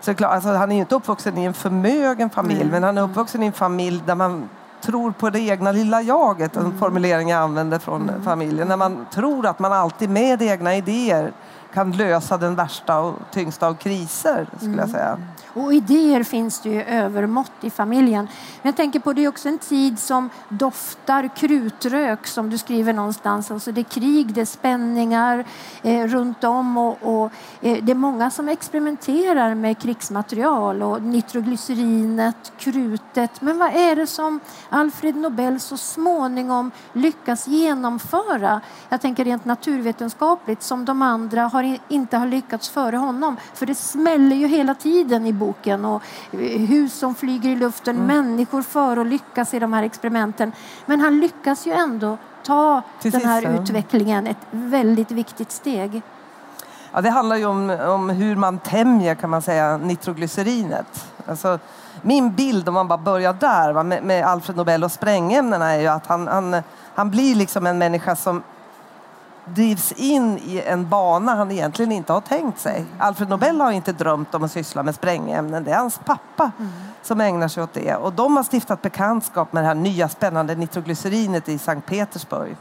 Så 0.00 0.14
klart, 0.14 0.32
alltså, 0.32 0.48
han 0.48 0.70
är 0.70 0.74
ju 0.74 0.80
inte 0.80 0.94
uppvuxen 0.94 1.38
i 1.38 1.44
en 1.44 1.54
förmögen 1.54 2.30
familj, 2.30 2.60
mm. 2.60 2.70
men 2.72 2.82
han 2.82 2.98
är 2.98 3.02
uppvuxen 3.02 3.42
i 3.42 3.46
en 3.46 3.52
familj 3.52 4.02
där 4.06 4.14
man 4.14 4.48
tror 4.80 5.10
på 5.10 5.30
det 5.30 5.40
egna 5.40 5.72
lilla 5.72 6.02
jaget, 6.02 6.56
en 6.56 6.64
mm. 6.64 6.78
formulering 6.78 7.28
jag 7.28 7.40
använder 7.40 7.78
från 7.78 8.08
mm. 8.08 8.22
familjen. 8.22 8.68
När 8.68 8.76
man 8.76 9.06
tror 9.10 9.46
att 9.46 9.58
man 9.58 9.72
alltid 9.72 10.10
med 10.10 10.42
egna 10.42 10.74
idéer 10.74 11.32
kan 11.74 11.92
lösa 11.92 12.38
den 12.38 12.54
värsta 12.54 13.00
och 13.00 13.14
tyngsta 13.32 13.66
av 13.66 13.74
kriser, 13.74 14.46
skulle 14.56 14.72
mm. 14.72 14.78
jag 14.78 14.88
säga. 14.88 15.18
Och 15.56 15.74
idéer 15.74 16.22
finns 16.22 16.60
det 16.60 16.68
ju 16.68 16.82
övermått 16.82 17.52
i 17.60 17.70
familjen. 17.70 18.28
Men 18.62 18.68
jag 18.68 18.76
tänker 18.76 19.00
på 19.00 19.12
det 19.12 19.24
är 19.24 19.28
också 19.28 19.48
en 19.48 19.58
tid 19.58 19.98
som 19.98 20.30
doftar 20.48 21.36
krutrök 21.36 22.26
som 22.26 22.50
du 22.50 22.58
skriver 22.58 22.92
någonstans. 22.92 23.50
Alltså 23.50 23.72
det 23.72 23.80
är 23.80 23.84
krig, 23.84 24.34
det 24.34 24.40
är 24.40 24.44
spänningar 24.44 25.44
eh, 25.82 26.06
runt 26.06 26.44
om 26.44 26.76
och, 26.76 26.98
och 27.02 27.32
eh, 27.60 27.84
det 27.84 27.92
är 27.92 27.94
många 27.94 28.30
som 28.30 28.48
experimenterar 28.48 29.54
med 29.54 29.78
krigsmaterial 29.78 30.82
och 30.82 31.02
nitroglycerinet, 31.02 32.52
krutet. 32.58 33.40
Men 33.40 33.58
vad 33.58 33.76
är 33.76 33.96
det 33.96 34.06
som 34.06 34.40
Alfred 34.68 35.16
Nobel 35.16 35.60
så 35.60 35.76
småningom 35.76 36.70
lyckas 36.92 37.48
genomföra? 37.48 38.60
Jag 38.88 39.00
tänker 39.00 39.24
rent 39.24 39.44
naturvetenskapligt 39.44 40.62
som 40.62 40.84
de 40.84 41.02
andra 41.02 41.48
har, 41.56 41.78
inte 41.88 42.16
har 42.16 42.26
lyckats 42.26 42.68
före 42.68 42.96
honom. 42.96 43.36
För 43.54 43.66
det 43.66 43.74
smäller 43.74 44.36
ju 44.36 44.46
hela 44.46 44.74
tiden 44.74 45.26
i 45.26 45.32
boken 45.32 45.84
och 45.84 46.02
hus 46.68 46.98
som 46.98 47.14
flyger 47.14 47.50
i 47.50 47.56
luften, 47.56 47.96
mm. 47.96 48.06
människor 48.06 48.62
för 48.62 48.96
att 48.96 49.06
lyckas 49.06 49.54
i 49.54 49.58
de 49.58 49.72
här 49.72 49.82
experimenten. 49.82 50.52
Men 50.86 51.00
han 51.00 51.20
lyckas 51.20 51.66
ju 51.66 51.72
ändå 51.72 52.18
ta 52.42 52.82
Till 53.00 53.10
den 53.12 53.24
här 53.24 53.40
sist, 53.40 53.62
utvecklingen 53.62 54.26
ett 54.26 54.46
väldigt 54.50 55.10
viktigt 55.10 55.52
steg. 55.52 56.02
Ja, 56.92 57.00
det 57.00 57.10
handlar 57.10 57.36
ju 57.36 57.46
om, 57.46 57.70
om 57.70 58.10
hur 58.10 58.36
man 58.36 58.58
tämjer 58.58 59.14
kan 59.14 59.30
man 59.30 59.42
säga 59.42 59.76
nitroglycerinet. 59.76 61.06
Alltså, 61.26 61.58
min 62.02 62.32
bild, 62.32 62.68
om 62.68 62.74
man 62.74 62.88
bara 62.88 62.98
börjar 62.98 63.32
där 63.32 63.72
va, 63.72 63.82
med, 63.82 64.02
med 64.02 64.24
Alfred 64.24 64.56
Nobel 64.56 64.84
och 64.84 64.92
sprängämnena 64.92 65.72
är 65.72 65.80
ju 65.80 65.86
att 65.86 66.06
han, 66.06 66.28
han, 66.28 66.62
han 66.94 67.10
blir 67.10 67.34
liksom 67.34 67.66
en 67.66 67.78
människa 67.78 68.16
som 68.16 68.42
drivs 69.54 69.92
in 69.92 70.38
i 70.38 70.62
en 70.66 70.88
bana 70.88 71.34
han 71.34 71.50
egentligen 71.50 71.92
inte 71.92 72.12
har 72.12 72.20
tänkt 72.20 72.58
sig. 72.58 72.84
Alfred 72.98 73.28
Nobel 73.28 73.60
har 73.60 73.72
inte 73.72 73.92
drömt 73.92 74.34
om 74.34 74.44
att 74.44 74.52
syssla 74.52 74.82
med 74.82 74.94
sprängämnen. 74.94 75.64
Det 75.64 75.70
är 75.70 75.78
hans 75.78 76.00
pappa 76.04 76.50
mm. 76.58 76.72
som 77.02 77.20
ägnar 77.20 77.48
sig 77.48 77.62
åt 77.62 77.72
det. 77.72 77.94
Och 77.94 78.12
de 78.12 78.36
har 78.36 78.44
stiftat 78.44 78.82
bekantskap 78.82 79.52
med 79.52 79.62
det 79.62 79.66
här 79.66 79.74
nya 79.74 80.08
spännande 80.08 80.54
nitroglycerinet 80.54 81.48
i 81.48 81.58
Sankt 81.58 81.88
Petersburg. 81.88 82.56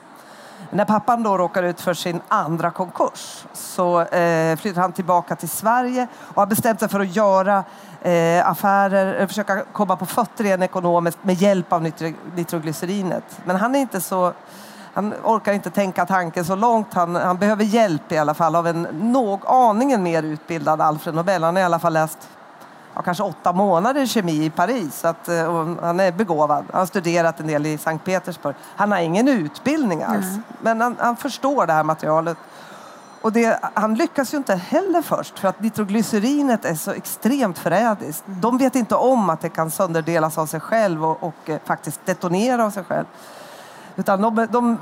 När 0.71 0.85
pappan 0.85 1.23
då 1.23 1.37
råkar 1.37 1.63
ut 1.63 1.81
för 1.81 1.93
sin 1.93 2.21
andra 2.27 2.71
konkurs 2.71 3.45
så 3.53 4.01
eh, 4.01 4.57
flyttar 4.57 4.81
han 4.81 4.91
tillbaka 4.91 5.35
till 5.35 5.49
Sverige 5.49 6.07
och 6.17 6.35
har 6.35 6.45
bestämt 6.45 6.79
sig 6.79 6.89
för 6.89 6.99
att 6.99 7.15
göra 7.15 7.63
eh, 8.01 8.49
affärer, 8.49 9.21
eh, 9.21 9.27
försöka 9.27 9.63
komma 9.71 9.95
på 9.95 10.05
fötter 10.05 10.43
igen 10.43 10.63
ekonomiskt 10.63 11.17
med 11.21 11.35
hjälp 11.35 11.73
av 11.73 11.91
nitroglycerinet. 12.35 13.23
Men 13.45 13.55
han 13.55 13.75
är 13.75 13.79
inte 13.79 14.01
så 14.01 14.33
han 14.95 15.13
orkar 15.23 15.53
inte 15.53 15.69
tänka 15.69 16.05
tanken 16.05 16.45
så 16.45 16.55
långt. 16.55 16.93
Han, 16.93 17.15
han 17.15 17.37
behöver 17.37 17.63
hjälp 17.63 18.11
i 18.11 18.17
alla 18.17 18.33
fall 18.33 18.55
av 18.55 18.67
en 18.67 18.81
nog, 18.91 19.41
aningen 19.45 20.03
mer 20.03 20.23
utbildad 20.23 20.81
Alfred 20.81 21.15
Nobel. 21.15 21.43
Han 21.43 21.55
har 21.55 21.61
i 21.61 21.65
alla 21.65 21.79
fall 21.79 21.93
läst 21.93 22.29
ja, 22.93 23.01
kanske 23.01 23.23
åtta 23.23 23.53
månader 23.53 24.05
kemi 24.05 24.45
i 24.45 24.49
Paris. 24.49 24.99
Så 24.99 25.07
att, 25.07 25.27
eh, 25.27 25.75
han 25.81 25.99
är 25.99 26.11
begåvad. 26.11 26.65
Han 26.71 26.79
har 26.79 26.85
studerat 26.85 27.39
en 27.39 27.47
del 27.47 27.65
i 27.65 27.77
Sankt 27.77 28.05
Petersburg. 28.05 28.55
Han 28.75 28.91
har 28.91 28.99
ingen 28.99 29.27
utbildning 29.27 30.03
alls. 30.03 30.25
Mm. 30.25 30.43
Men 30.61 30.81
han, 30.81 30.95
han, 30.99 31.15
förstår 31.15 31.67
det 31.67 31.73
här 31.73 31.83
materialet. 31.83 32.37
Och 33.21 33.31
det, 33.31 33.59
han 33.73 33.95
lyckas 33.95 34.33
ju 34.33 34.37
inte 34.37 34.55
heller 34.55 35.01
först 35.01 35.39
för 35.39 35.47
att 35.47 35.61
nitroglycerinet 35.61 36.65
är 36.65 36.75
så 36.75 36.91
extremt 36.91 37.57
förrädiskt. 37.57 38.27
Mm. 38.27 38.41
De 38.41 38.57
vet 38.57 38.75
inte 38.75 38.95
om 38.95 39.29
att 39.29 39.41
det 39.41 39.49
kan 39.49 39.71
sönderdelas 39.71 40.37
av 40.37 40.45
sig 40.45 40.59
själv 40.59 41.05
och, 41.05 41.23
och 41.23 41.49
eh, 41.49 41.59
faktiskt 41.65 42.05
detonera 42.05 42.65
av 42.65 42.69
sig 42.69 42.83
själv. 42.83 43.05
Utan 43.95 44.21
de, 44.21 44.47
de, 44.51 44.77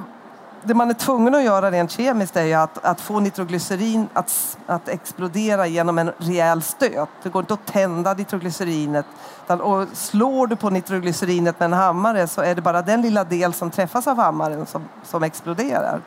det 0.63 0.73
man 0.73 0.89
är 0.89 0.93
tvungen 0.93 1.35
att 1.35 1.43
göra 1.43 1.71
rent 1.71 1.91
kemiskt 1.91 2.35
är 2.35 2.57
att, 2.57 2.85
att 2.85 3.01
få 3.01 3.19
nitroglycerin 3.19 4.07
att, 4.13 4.57
att 4.65 4.89
explodera 4.89 5.67
genom 5.67 5.97
en 5.97 6.11
rejäl 6.17 6.61
stöt. 6.61 7.09
Det 7.23 7.29
går 7.29 7.39
inte 7.39 7.53
att 7.53 7.65
tända 7.65 8.13
nitroglycerinet. 8.13 9.05
Och 9.47 9.87
slår 9.93 10.47
du 10.47 10.55
på 10.55 10.69
nitroglycerinet 10.69 11.59
med 11.59 11.65
en 11.65 11.73
hammare 11.73 12.27
så 12.27 12.41
är 12.41 12.55
det 12.55 12.61
bara 12.61 12.81
den 12.81 13.01
lilla 13.01 13.23
del 13.23 13.53
som 13.53 13.71
träffas 13.71 14.07
av 14.07 14.17
hammaren 14.17 14.65
som, 14.65 14.81
som 15.03 15.23
exploderar. 15.23 16.01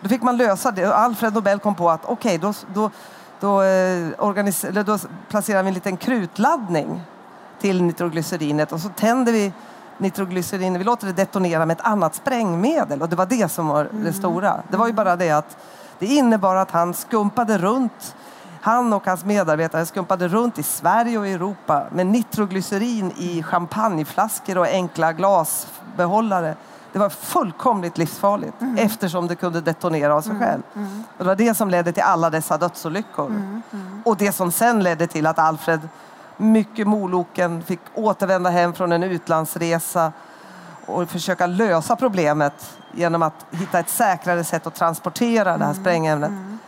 Då 0.00 0.08
fick 0.08 0.22
man 0.22 0.36
lösa 0.36 0.70
det. 0.70 0.94
Alfred 0.94 1.34
Nobel 1.34 1.58
kom 1.58 1.74
på 1.74 1.90
att 1.90 2.04
okej, 2.04 2.38
okay, 2.38 2.38
då, 2.38 2.52
då, 2.74 2.90
då, 3.40 3.62
eh, 3.62 4.84
då 4.84 4.98
placerar 5.28 5.62
vi 5.62 5.68
en 5.68 5.74
liten 5.74 5.96
krutladdning 5.96 7.02
till 7.60 7.82
nitroglycerinet 7.82 8.72
och 8.72 8.80
så 8.80 8.88
tänder 8.88 9.32
vi 9.32 9.52
nitroglycerin, 10.00 10.78
vi 10.78 10.84
låter 10.84 11.06
det 11.06 11.12
detonera 11.12 11.66
med 11.66 11.76
ett 11.78 11.86
annat 11.86 12.14
sprängmedel 12.14 13.02
och 13.02 13.08
det 13.08 13.16
var 13.16 13.26
det 13.26 13.50
som 13.50 13.66
var 13.66 13.84
det 13.84 13.98
mm. 13.98 14.12
stora. 14.12 14.62
Det 14.68 14.76
var 14.76 14.86
ju 14.86 14.92
bara 14.92 15.16
det 15.16 15.30
att 15.30 15.56
det 15.98 16.06
innebar 16.06 16.56
att 16.56 16.70
han 16.70 16.94
skumpade 16.94 17.58
runt 17.58 18.14
han 18.60 18.92
och 18.92 19.06
hans 19.06 19.24
medarbetare 19.24 19.86
skumpade 19.86 20.28
runt 20.28 20.58
i 20.58 20.62
Sverige 20.62 21.18
och 21.18 21.26
Europa 21.26 21.86
med 21.92 22.06
nitroglycerin 22.06 23.12
i 23.16 23.42
champagneflaskor 23.42 24.58
och 24.58 24.66
enkla 24.66 25.12
glasbehållare. 25.12 26.54
Det 26.92 26.98
var 26.98 27.08
fullkomligt 27.08 27.98
livsfarligt 27.98 28.60
mm. 28.60 28.78
eftersom 28.78 29.26
det 29.26 29.36
kunde 29.36 29.60
detonera 29.60 30.14
av 30.14 30.20
sig 30.20 30.30
mm. 30.30 30.42
själv. 30.42 30.62
Mm. 30.74 31.04
Det 31.18 31.24
var 31.24 31.36
det 31.36 31.54
som 31.54 31.70
ledde 31.70 31.92
till 31.92 32.02
alla 32.02 32.30
dessa 32.30 32.58
dödsolyckor. 32.58 33.26
Mm. 33.26 33.62
mm. 33.72 34.02
Och 34.04 34.16
det 34.16 34.32
som 34.32 34.52
sen 34.52 34.82
ledde 34.82 35.06
till 35.06 35.26
att 35.26 35.38
Alfred 35.38 35.80
mycket 36.40 36.86
moloken, 36.86 37.62
fick 37.62 37.80
återvända 37.94 38.50
hem 38.50 38.72
från 38.72 38.92
en 38.92 39.02
utlandsresa 39.02 40.12
och 40.86 41.10
försöka 41.10 41.46
lösa 41.46 41.96
problemet 41.96 42.78
genom 42.92 43.22
att 43.22 43.46
hitta 43.50 43.78
ett 43.78 43.88
säkrare 43.88 44.44
sätt 44.44 44.66
att 44.66 44.74
transportera 44.74 45.58
det 45.58 45.64
här 45.64 45.72
mm. 45.72 45.82
sprängämnet. 45.82 46.30
Mm. 46.30 46.58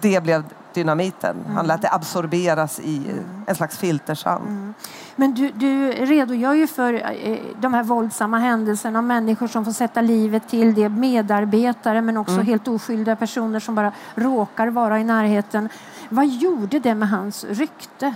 Det 0.00 0.22
blev 0.22 0.44
dynamiten. 0.74 1.36
Han 1.46 1.54
mm. 1.54 1.66
lät 1.66 1.82
det 1.82 1.90
absorberas 1.92 2.80
i 2.80 3.02
en 3.46 3.54
slags 3.54 3.78
filtersand. 3.78 4.48
Mm. 4.48 4.74
Men 5.16 5.34
du, 5.34 5.50
du 5.50 5.92
redogör 5.92 6.54
ju 6.54 6.66
för 6.66 6.94
eh, 6.94 7.38
de 7.60 7.74
här 7.74 7.82
våldsamma 7.82 8.38
händelserna, 8.38 9.02
människor 9.02 9.48
som 9.48 9.64
får 9.64 9.72
sätta 9.72 10.00
livet 10.00 10.48
till 10.48 10.74
det, 10.74 10.88
medarbetare 10.88 12.02
men 12.02 12.16
också 12.16 12.34
mm. 12.34 12.46
helt 12.46 12.68
oskyldiga 12.68 13.16
personer 13.16 13.60
som 13.60 13.74
bara 13.74 13.92
råkar 14.14 14.66
vara 14.68 15.00
i 15.00 15.04
närheten. 15.04 15.68
Vad 16.08 16.26
gjorde 16.26 16.78
det 16.78 16.94
med 16.94 17.08
hans 17.08 17.44
rykte? 17.44 18.14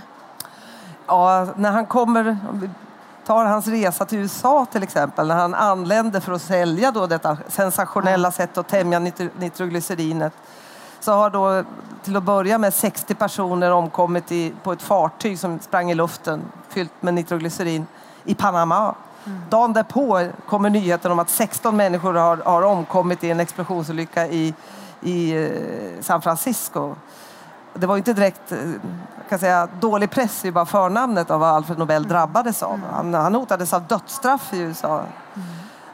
Ja, 1.11 1.47
när 1.55 1.71
han 1.71 1.85
kommer, 1.85 2.37
tar 3.25 3.45
hans 3.45 3.67
resa 3.67 4.05
till 4.05 4.19
USA 4.19 4.65
till 4.71 4.83
exempel, 4.83 5.27
när 5.27 5.35
han 5.35 5.53
anländer 5.53 6.19
för 6.19 6.31
att 6.31 6.41
sälja 6.41 6.91
då 6.91 7.07
detta 7.07 7.37
sensationella 7.47 8.31
sätt 8.31 8.57
att 8.57 8.67
tämja 8.67 8.99
nitroglycerinet 9.39 10.33
så 10.99 11.11
har 11.11 11.29
då 11.29 11.63
till 12.03 12.15
att 12.15 12.23
börja 12.23 12.57
med 12.57 12.73
60 12.73 13.15
personer 13.15 13.71
omkommit 13.71 14.31
i, 14.31 14.53
på 14.63 14.71
ett 14.71 14.81
fartyg 14.81 15.39
som 15.39 15.59
sprang 15.59 15.91
i 15.91 15.95
luften 15.95 16.41
fyllt 16.69 16.93
med 16.99 17.13
nitroglycerin 17.13 17.87
i 18.23 18.35
Panama. 18.35 18.95
Mm. 19.25 19.41
Dagen 19.49 19.73
därpå 19.73 20.27
kommer 20.47 20.69
nyheten 20.69 21.11
om 21.11 21.19
att 21.19 21.29
16 21.29 21.77
människor 21.77 22.13
har, 22.13 22.37
har 22.37 22.61
omkommit 22.61 23.23
i 23.23 23.29
en 23.29 23.39
explosionsolycka 23.39 24.27
i, 24.27 24.53
i 25.01 25.45
eh, 25.45 26.01
San 26.01 26.21
Francisco 26.21 26.95
det 27.73 27.87
var 27.87 27.97
inte 27.97 28.13
direkt 28.13 28.51
eh, 28.51 28.57
kan 29.31 29.39
säga, 29.39 29.67
dålig 29.79 30.09
press 30.09 30.45
i 30.45 30.51
bara 30.51 30.65
förnamnet 30.65 31.31
av 31.31 31.39
vad 31.39 31.49
Alfred 31.49 31.77
Nobel 31.77 31.97
mm. 31.97 32.09
drabbades 32.09 32.63
av. 32.63 32.79
Han, 32.93 33.13
han 33.13 33.35
hotades 33.35 33.73
av 33.73 33.87
dödsstraff 33.87 34.53
i 34.53 34.59
USA. 34.59 34.99
Mm. 34.99 35.47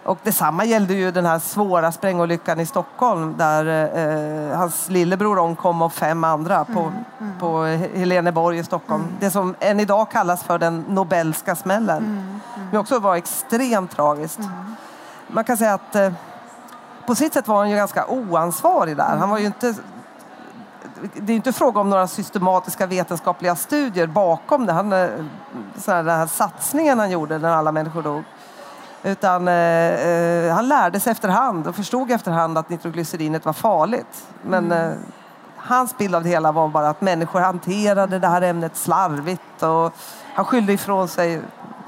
Och 0.03 0.19
detsamma 0.24 0.65
gällde 0.65 0.93
ju 0.93 1.12
den 1.12 1.25
här 1.25 1.39
svåra 1.39 1.91
sprängolyckan 1.91 2.60
i 2.60 2.65
Stockholm 2.65 3.36
där 3.38 3.65
eh, 3.98 4.57
hans 4.57 4.89
lillebror 4.89 5.39
omkom 5.39 5.81
och 5.81 5.93
fem 5.93 6.24
andra 6.24 6.65
på, 6.65 6.79
mm. 6.79 6.93
Mm. 7.19 7.39
på 7.39 7.63
Heleneborg 7.96 8.57
i 8.57 8.63
Stockholm. 8.63 9.01
Mm. 9.01 9.15
Det 9.19 9.31
som 9.31 9.55
än 9.60 9.79
idag 9.79 10.12
kallas 10.12 10.43
för 10.43 10.60
den 10.60 10.86
Nobelska 10.88 11.55
smällen. 11.55 11.98
Mm. 11.98 12.39
Men 12.72 12.79
också 12.79 13.00
var 13.00 13.15
extremt 13.15 13.91
tragiskt. 13.91 14.39
Man 15.27 15.43
kan 15.43 15.57
säga 15.57 15.74
att 15.74 15.96
eh, 15.96 16.12
på 17.05 17.15
sitt 17.15 17.34
sätt 17.34 17.48
var 17.48 17.57
han 17.57 17.69
ju 17.69 17.75
ganska 17.75 18.07
oansvarig 18.07 18.98
där. 18.98 19.17
Han 19.17 19.29
var 19.29 19.38
ju 19.38 19.46
inte 19.46 19.75
det 21.13 21.34
är 21.34 21.36
inte 21.36 21.54
fråga 21.54 21.80
om 21.80 21.89
några 21.89 22.08
systematiska 22.08 22.86
vetenskapliga 22.86 23.56
studier 23.56 24.08
bakom 24.08 24.66
det. 24.66 24.74
Han, 24.74 24.94
eh, 24.94 25.10
så 25.77 25.92
här, 25.92 26.04
den 26.04 26.20
här 26.20 26.27
satsningen 26.27 27.00
han 27.00 27.12
gjorde 27.12 27.38
när 27.38 27.50
alla 27.50 27.72
människor 27.72 28.01
dog. 28.01 28.24
Utan 29.04 29.48
eh, 29.48 29.54
eh, 29.54 30.54
han 30.54 30.68
lärde 30.68 31.00
sig 31.00 31.12
efterhand 31.12 31.68
och 31.68 31.75
förstod 31.75 32.12
efterhand 32.12 32.58
att 32.58 32.70
nitroglycerinet 32.70 33.46
var 33.46 33.54
farligt. 33.54 34.27
Men 34.42 34.72
eh, 34.72 34.92
hans 35.58 35.98
bild 35.98 36.16
av 36.16 36.24
det 36.24 36.30
hela 36.30 36.51
var 36.51 36.68
bara 36.68 36.89
att 36.89 37.01
människor 37.01 37.39
hanterade 37.39 38.20
det 38.20 38.27
här 38.27 38.42
ämnet 38.42 38.75
slarvigt 38.75 39.63
och 39.63 39.94
han 40.34 40.46
skyllde 40.46 40.74
ifrån 40.74 41.08
sig 41.08 41.42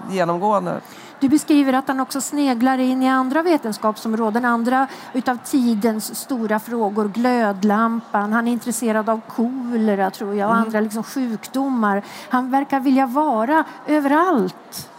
genomgående. 0.10 0.82
Du 1.20 1.30
beskriver 1.30 1.74
att 1.74 1.88
han 1.88 2.00
också 2.00 2.22
sneglar 2.22 2.78
in 2.78 3.04
i 3.04 3.10
andra 3.10 3.42
vetenskapsområden, 3.42 4.46
andra 4.46 4.88
utav 5.14 5.38
tidens 5.46 6.16
stora 6.20 6.60
frågor, 6.60 7.08
glödlampan, 7.08 8.34
han 8.34 8.48
är 8.48 8.52
intresserad 8.52 9.10
av 9.10 9.22
kolera 9.36 10.12
tror 10.12 10.36
jag 10.36 10.50
och 10.50 10.56
Mm. 10.56 10.66
andra 10.66 10.80
liksom 10.82 11.04
sjukdomar. 11.04 12.04
Han 12.30 12.52
verkar 12.52 12.80
vilja 12.80 13.06
vara 13.06 13.64
överallt. 13.88 14.90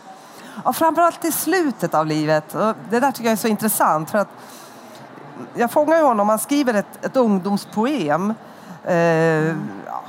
Ja, 0.65 0.73
framförallt 0.73 1.25
i 1.25 1.33
slutet 1.33 1.95
av 1.95 2.07
livet. 2.07 2.53
Det 2.91 3.01
där 3.01 3.11
tycker 3.11 3.25
jag 3.25 3.33
är 3.33 3.37
så 3.37 3.49
intressant. 3.49 4.11
För 4.11 4.19
att 4.19 4.29
jag 5.55 5.71
fångar 5.71 5.97
ju 5.97 6.03
honom, 6.03 6.29
han 6.29 6.39
skriver 6.39 6.75
ett, 6.75 7.05
ett 7.05 7.17
ungdomspoem. 7.17 8.35
Eh, 8.85 8.95
ja, 8.97 10.03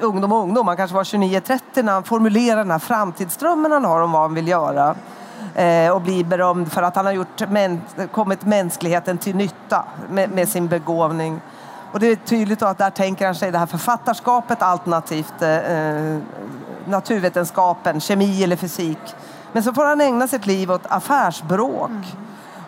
ungdom 0.00 0.32
och 0.32 0.42
ungdom, 0.42 0.68
han 0.68 0.76
kanske 0.76 0.96
var 0.96 1.04
29-30 1.04 1.82
när 1.82 1.92
han 1.92 2.02
formulerar 2.02 2.56
den 2.56 2.70
här 2.70 2.78
framtidsdrömmen 2.78 3.72
han 3.72 3.84
har 3.84 4.00
om 4.00 4.12
vad 4.12 4.22
han 4.22 4.34
vill 4.34 4.48
göra. 4.48 4.94
Eh, 5.54 5.90
och 5.90 6.00
blir 6.00 6.24
berömd 6.24 6.72
för 6.72 6.82
att 6.82 6.96
han 6.96 7.04
har 7.04 7.12
gjort 7.12 7.42
kommit 8.12 8.44
mänskligheten 8.44 9.18
till 9.18 9.36
nytta 9.36 9.84
med, 10.10 10.30
med 10.30 10.48
sin 10.48 10.68
begåvning. 10.68 11.40
Och 11.92 12.00
det 12.00 12.06
är 12.06 12.16
tydligt 12.16 12.62
att 12.62 12.78
där 12.78 12.90
tänker 12.90 13.26
han 13.26 13.34
sig 13.34 13.52
det 13.52 13.58
här 13.58 13.66
författarskapet 13.66 14.62
alternativt 14.62 15.42
eh, 15.42 15.56
eh, 15.56 16.18
naturvetenskapen, 16.84 18.00
kemi 18.00 18.44
eller 18.44 18.56
fysik. 18.56 18.98
Men 19.52 19.62
så 19.62 19.72
får 19.72 19.84
han 19.84 20.00
ägna 20.00 20.28
sitt 20.28 20.46
liv 20.46 20.70
åt 20.72 20.86
affärsbråk 20.88 21.90
mm 21.90 22.02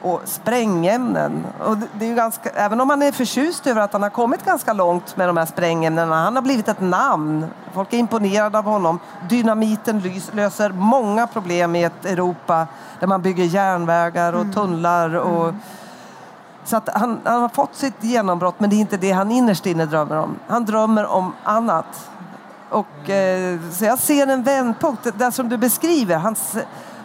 och 0.09 0.21
sprängämnen. 0.25 1.47
Och 1.61 1.77
det 1.77 2.05
är 2.05 2.09
ju 2.09 2.15
ganska, 2.15 2.51
även 2.51 2.81
om 2.81 2.91
han 2.91 3.03
är 3.03 3.13
förtjust 3.13 3.67
över 3.67 3.81
att 3.81 3.93
han 3.93 4.03
har 4.03 4.11
kommit 4.11 4.45
ganska 4.45 4.73
långt 4.73 5.17
med 5.17 5.29
de 5.29 5.37
här 5.37 5.47
sprängämnena, 5.47 6.25
han 6.25 6.35
har 6.35 6.43
blivit 6.43 6.69
ett 6.69 6.81
namn. 6.81 7.47
Folk 7.75 7.93
är 7.93 7.99
imponerade 7.99 8.59
av 8.59 8.65
honom. 8.65 8.99
Dynamiten 9.29 10.03
löser 10.33 10.71
många 10.71 11.27
problem 11.27 11.77
i 11.77 11.85
ett 11.85 12.05
Europa 12.05 12.67
där 13.01 13.07
man 13.07 13.23
bygger 13.23 13.45
järnvägar 13.45 14.33
och 14.33 14.55
tunnlar. 14.55 15.15
Och, 15.15 15.55
så 16.65 16.77
att 16.77 16.89
han, 16.95 17.21
han 17.25 17.41
har 17.41 17.49
fått 17.49 17.75
sitt 17.75 18.05
genombrott, 18.05 18.61
men 18.61 18.71
det 18.71 18.77
är 18.77 18.81
inte 18.81 18.97
det 18.97 19.13
han 19.13 19.31
innerst 19.31 19.67
inne 19.67 19.87
drömmer 19.87 20.17
om. 20.17 20.37
Han 20.47 20.65
drömmer 20.65 21.07
om 21.07 21.33
annat. 21.45 22.11
Och, 22.71 23.11
eh, 23.11 23.59
så 23.73 23.85
jag 23.85 23.99
ser 23.99 24.27
en 24.27 24.43
vändpunkt, 24.43 25.05
det 25.05 25.19
där 25.19 25.31
som 25.31 25.49
du 25.49 25.57
beskriver, 25.57 26.17
hans 26.17 26.57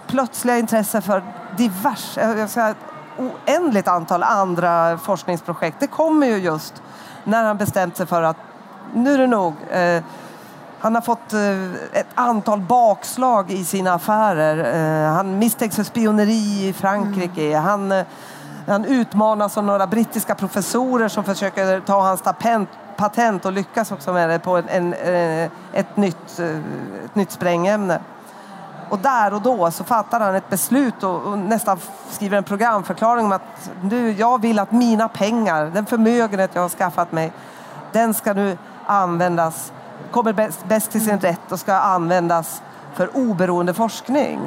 plötsliga 0.07 0.57
intresse 0.57 1.01
för 1.01 1.23
divers, 1.57 2.17
jag 2.17 2.39
ett 2.39 2.77
oändligt 3.17 3.87
antal 3.87 4.23
andra 4.23 4.97
forskningsprojekt. 4.97 5.79
Det 5.79 5.87
kommer 5.87 6.27
ju 6.27 6.37
just 6.37 6.81
när 7.23 7.43
han 7.43 7.57
bestämt 7.57 7.97
sig 7.97 8.05
för 8.05 8.23
att 8.23 8.37
nu 8.93 9.13
är 9.13 9.17
det 9.17 9.27
nog. 9.27 9.53
Eh, 9.71 10.03
han 10.83 10.95
har 10.95 11.01
fått 11.01 11.33
eh, 11.33 11.99
ett 11.99 12.07
antal 12.15 12.61
bakslag 12.61 13.51
i 13.51 13.65
sina 13.65 13.93
affärer. 13.93 14.57
Eh, 15.05 15.13
han 15.13 15.39
misstänks 15.39 15.75
för 15.75 15.83
spioneri 15.83 16.67
i 16.67 16.73
Frankrike. 16.73 17.57
Han, 17.57 17.91
eh, 17.91 18.05
han 18.67 18.85
utmanas 18.85 19.57
av 19.57 19.63
några 19.63 19.87
brittiska 19.87 20.35
professorer 20.35 21.07
som 21.07 21.23
försöker 21.23 21.79
ta 21.79 22.01
hans 22.01 22.21
patent, 22.21 22.69
patent 22.97 23.45
och 23.45 23.51
lyckas 23.51 23.91
också 23.91 24.13
med 24.13 24.29
det 24.29 24.39
på 24.39 24.57
en, 24.57 24.67
en, 24.69 24.93
ett, 25.73 25.97
nytt, 25.97 26.39
ett 27.05 27.15
nytt 27.15 27.31
sprängämne. 27.31 27.99
Och 28.93 28.99
där 28.99 29.33
och 29.33 29.41
då 29.41 29.71
så 29.71 29.83
fattar 29.83 30.19
han 30.19 30.35
ett 30.35 30.49
beslut 30.49 31.03
och, 31.03 31.21
och 31.21 31.39
nästan 31.39 31.79
skriver 32.09 32.37
en 32.37 32.43
programförklaring 32.43 33.25
om 33.25 33.31
att 33.31 33.69
nu, 33.81 34.11
jag 34.11 34.41
vill 34.41 34.59
att 34.59 34.71
mina 34.71 35.07
pengar, 35.07 35.65
den 35.65 35.85
förmögenhet 35.85 36.51
jag 36.53 36.61
har 36.61 36.69
skaffat 36.69 37.11
mig, 37.11 37.31
den 37.91 38.13
ska 38.13 38.33
nu 38.33 38.57
användas, 38.85 39.73
kommer 40.11 40.33
bäst, 40.33 40.65
bäst 40.67 40.91
till 40.91 41.05
sin 41.05 41.19
rätt 41.19 41.51
och 41.51 41.59
ska 41.59 41.73
användas 41.73 42.61
för 42.93 43.17
oberoende 43.17 43.73
forskning. 43.73 44.39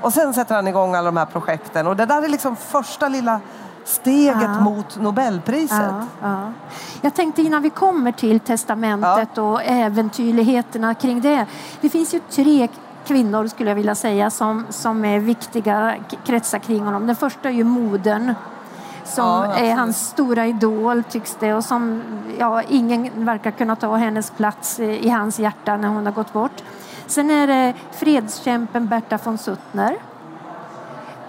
Och 0.00 0.12
sen 0.12 0.34
sätter 0.34 0.54
han 0.54 0.68
igång 0.68 0.94
alla 0.94 1.06
de 1.06 1.16
här 1.16 1.26
projekten 1.26 1.86
och 1.86 1.96
det 1.96 2.06
där 2.06 2.22
är 2.22 2.28
liksom 2.28 2.56
första 2.56 3.08
lilla 3.08 3.40
steget 3.84 4.42
Ja. 4.42 4.60
mot 4.60 4.96
Nobelpriset. 5.00 5.78
Ja, 5.90 6.06
ja. 6.22 6.52
Jag 7.00 7.14
tänkte 7.14 7.42
innan 7.42 7.62
vi 7.62 7.70
kommer 7.70 8.12
till 8.12 8.40
testamentet 8.40 9.38
och 9.38 9.62
äventyrligheterna 9.62 10.94
kring 10.94 11.20
det. 11.20 11.46
Det 11.80 11.88
finns 11.90 12.14
ju 12.14 12.20
tre 12.30 12.68
kvinnor 13.04 13.46
skulle 13.46 13.70
jag 13.70 13.74
vilja 13.74 13.94
säga 13.94 14.30
som, 14.30 14.66
som 14.70 15.04
är 15.04 15.18
viktiga 15.18 15.94
kretsar 16.26 16.58
kring 16.58 16.84
honom. 16.84 17.06
Den 17.06 17.16
första 17.16 17.48
är 17.48 17.52
ju 17.52 17.64
modern 17.64 18.34
som 19.04 19.24
Ja, 19.24 19.54
är 19.54 19.74
hans 19.74 20.06
stora 20.08 20.46
idol 20.46 21.04
tycks 21.04 21.36
det 21.40 21.54
och 21.54 21.64
som 21.64 22.02
ja, 22.38 22.62
ingen 22.62 23.24
verkar 23.24 23.50
kunna 23.50 23.76
ta 23.76 23.96
hennes 23.96 24.30
plats 24.30 24.80
i, 24.80 25.06
i 25.06 25.08
hans 25.08 25.38
hjärta 25.38 25.76
när 25.76 25.88
hon 25.88 26.06
har 26.06 26.12
gått 26.12 26.32
bort. 26.32 26.62
Sen 27.06 27.30
är 27.30 27.46
det 27.46 27.74
fredskämpen 27.92 28.86
Berta 28.86 29.18
von 29.24 29.38
Suttner 29.38 29.96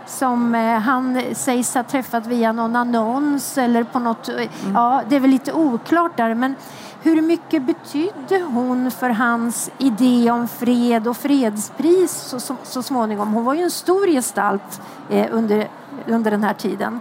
som 0.08 0.56
eh, 0.56 0.80
han 0.80 1.22
sägs 1.34 1.76
ha 1.76 1.84
träffat 1.84 2.26
via 2.28 2.52
någon 2.52 2.76
annons 2.76 3.58
eller 3.58 3.84
på 3.84 4.00
något... 4.00 4.30
eh, 4.30 4.50
Ja, 4.74 5.02
det 5.10 5.16
är 5.16 5.20
väl 5.20 5.30
lite 5.30 5.54
oklart 5.54 6.18
där, 6.18 6.34
men 6.34 6.56
hur 7.06 7.22
mycket 7.22 7.64
betydde 7.64 8.40
hon 8.40 8.92
för 8.92 9.10
hans 9.10 9.70
idé 9.78 10.32
om 10.32 10.48
fred 10.48 11.08
och 11.08 11.18
fredspris 11.18 12.12
så, 12.12 12.40
så, 12.40 12.56
så 12.64 12.84
småningom? 12.84 13.34
Hon 13.34 13.46
var 13.46 13.54
ju 13.54 13.62
en 13.62 13.72
stor 13.72 14.08
gestalt 14.08 14.82
eh, 15.10 15.28
under, 15.32 15.70
under 16.08 16.32
den 16.32 16.44
här 16.44 16.54
tiden. 16.54 17.00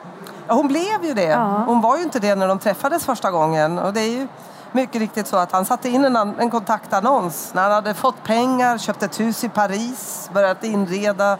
Ja, 0.49 0.55
hon 0.55 0.69
blev 0.69 1.05
ju 1.05 1.15
det. 1.15 1.23
Ja. 1.23 1.65
Hon 1.67 1.81
var 1.81 1.97
ju 1.97 2.03
inte 2.03 2.21
det 2.21 2.35
när 2.35 2.49
de 2.49 2.59
träffades 2.59 3.05
första 3.05 3.31
gången. 3.31 3.79
Och 3.79 3.93
det 3.93 4.01
är 4.01 4.11
ju 4.11 4.29
mycket 4.73 5.01
riktigt 5.01 5.27
så 5.27 5.37
att 5.37 5.53
han 5.53 5.65
satte 5.65 5.89
in 5.89 6.05
en, 6.05 6.17
en 6.17 6.51
kontaktannons 6.51 7.51
när 7.55 7.63
han 7.63 7.73
hade 7.73 7.95
fått 7.95 8.23
pengar, 8.23 8.79
köpt 8.79 9.03
ett 9.03 9.21
hus 9.21 9.45
i 9.45 9.49
Paris, 9.49 10.31
börjat 10.35 10.65
inreda. 10.65 11.39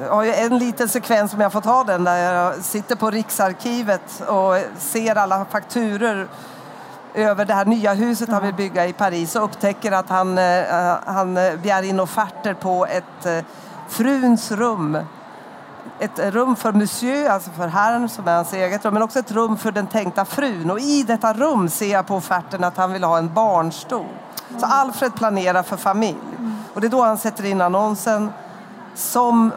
Jag 0.00 0.14
har 0.14 0.24
ju 0.24 0.34
en 0.34 0.58
liten 0.58 0.88
sekvens, 0.88 1.34
om 1.34 1.40
jag 1.40 1.52
får 1.52 1.60
ta 1.60 1.84
den, 1.84 2.04
där 2.04 2.34
jag 2.34 2.54
sitter 2.54 2.96
på 2.96 3.10
Riksarkivet 3.10 4.22
och 4.28 4.54
ser 4.78 5.16
alla 5.16 5.44
fakturer 5.44 6.28
över 7.16 7.44
det 7.44 7.54
här 7.54 7.64
nya 7.64 7.94
huset 7.94 8.28
han 8.28 8.42
vill 8.42 8.54
bygga 8.54 8.86
i 8.86 8.92
Paris 8.92 9.36
och 9.36 9.44
upptäcker 9.44 9.92
att 9.92 10.08
han, 10.08 10.38
eh, 10.38 10.96
han 11.06 11.36
eh, 11.36 11.56
begär 11.56 11.82
in 11.82 12.00
offerter 12.00 12.54
på 12.54 12.86
ett 12.86 13.26
eh, 13.26 13.44
fruns 13.88 14.52
rum 14.52 14.98
ett 15.98 16.18
rum 16.18 16.56
för 16.56 16.72
monsieur, 16.72 17.30
alltså 17.30 17.50
för 17.50 17.68
herrn 17.68 18.08
som 18.08 18.28
är 18.28 18.36
hans 18.36 18.52
eget 18.52 18.84
rum, 18.84 18.94
men 18.94 19.02
också 19.02 19.18
ett 19.18 19.30
rum 19.30 19.56
för 19.56 19.72
den 19.72 19.86
tänkta 19.86 20.24
frun. 20.24 20.70
Och 20.70 20.80
i 20.80 21.02
detta 21.02 21.32
rum 21.32 21.68
ser 21.68 21.92
jag 21.92 22.06
på 22.06 22.16
offerten 22.16 22.64
att 22.64 22.76
han 22.76 22.92
vill 22.92 23.04
ha 23.04 23.18
en 23.18 23.34
barnstol. 23.34 24.06
Så 24.58 24.66
Alfred 24.66 25.14
planerar 25.14 25.62
för 25.62 25.76
familj. 25.76 26.18
Och 26.74 26.80
det 26.80 26.86
är 26.86 26.90
då 26.90 27.02
han 27.02 27.18
sätter 27.18 27.44
in 27.44 27.60
annonsen 27.60 28.32
som 28.94 29.52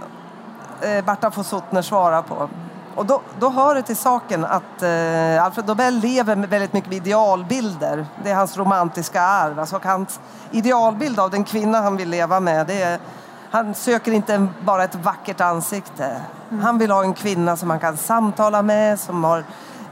eh, 0.82 1.06
Berta 1.06 1.30
von 1.30 1.43
Suttner 1.43 1.82
svarar 1.82 2.22
på. 2.22 2.50
Och 2.95 3.06
då, 3.06 3.21
då 3.39 3.49
hör 3.49 3.75
det 3.75 3.82
till 3.82 3.97
saken 3.97 4.45
att 4.45 4.82
eh, 4.82 5.43
Alfred 5.43 5.67
Nobel 5.67 5.99
lever 5.99 6.36
med 6.36 6.49
väldigt 6.49 6.73
mycket 6.73 6.89
med 6.89 6.97
idealbilder. 6.97 8.06
Det 8.23 8.30
är 8.30 8.36
hans 8.36 8.58
romantiska 8.58 9.21
arv. 9.21 9.60
Alltså 9.60 9.80
hans 9.84 10.19
idealbild 10.52 11.19
av 11.19 11.30
den 11.30 11.43
kvinna 11.43 11.82
han 11.82 11.97
vill 11.97 12.10
leva 12.10 12.39
med, 12.39 12.67
det 12.67 12.82
är 12.82 12.99
han 13.52 13.75
söker 13.75 14.12
inte 14.12 14.47
bara 14.62 14.84
ett 14.84 14.95
vackert 14.95 15.41
ansikte. 15.41 16.21
Han 16.62 16.78
vill 16.78 16.91
ha 16.91 17.04
en 17.04 17.13
kvinna 17.13 17.58
som 17.58 17.69
han 17.69 17.80
kan 17.80 17.97
samtala 17.97 18.62
med, 18.62 18.99
som 18.99 19.23
har 19.23 19.43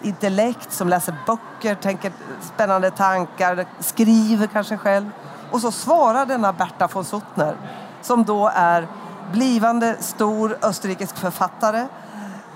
intellekt, 0.02 0.72
som 0.72 0.90
läser 0.90 1.16
böcker, 1.26 1.76
tänker 1.76 2.12
spännande 2.42 2.92
tankar, 2.92 3.66
skriver 3.80 4.48
kanske 4.48 4.78
själv. 4.78 5.10
Och 5.52 5.62
så 5.62 5.72
svarar 5.72 6.26
denna 6.26 6.54
Berta 6.54 6.88
von 6.94 7.06
Suttner, 7.06 7.56
som 8.02 8.24
då 8.24 8.52
är 8.56 8.88
blivande 9.32 9.96
stor 10.00 10.58
österrikisk 10.62 11.18
författare, 11.18 11.88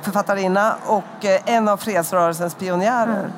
författarinna 0.01 0.75
och 0.85 1.25
eh, 1.25 1.39
en 1.45 1.67
av 1.67 1.77
fredsrörelsens 1.77 2.55
pionjärer. 2.55 3.31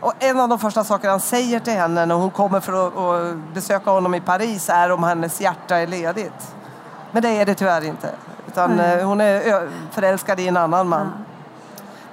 Och 0.00 0.12
en 0.18 0.40
av 0.40 0.48
de 0.48 0.58
första 0.58 0.84
sakerna 0.84 1.10
han 1.10 1.20
säger 1.20 1.60
till 1.60 1.72
henne 1.72 2.06
när 2.06 2.14
hon 2.14 2.30
kommer 2.30 2.60
för 2.60 2.86
att, 2.86 3.36
besöka 3.54 3.90
honom 3.90 4.14
i 4.14 4.20
Paris 4.20 4.68
är 4.68 4.92
om 4.92 5.04
hennes 5.04 5.40
hjärta 5.40 5.76
är 5.76 5.86
ledigt. 5.86 6.54
Men 7.12 7.22
det 7.22 7.28
är 7.28 7.46
det 7.46 7.54
tyvärr 7.54 7.84
inte. 7.84 8.10
Utan 8.46 8.80
eh, 8.80 9.06
hon 9.06 9.20
är 9.20 9.68
förälskad 9.90 10.40
i 10.40 10.48
en 10.48 10.56
annan 10.56 10.88
man. 10.88 11.12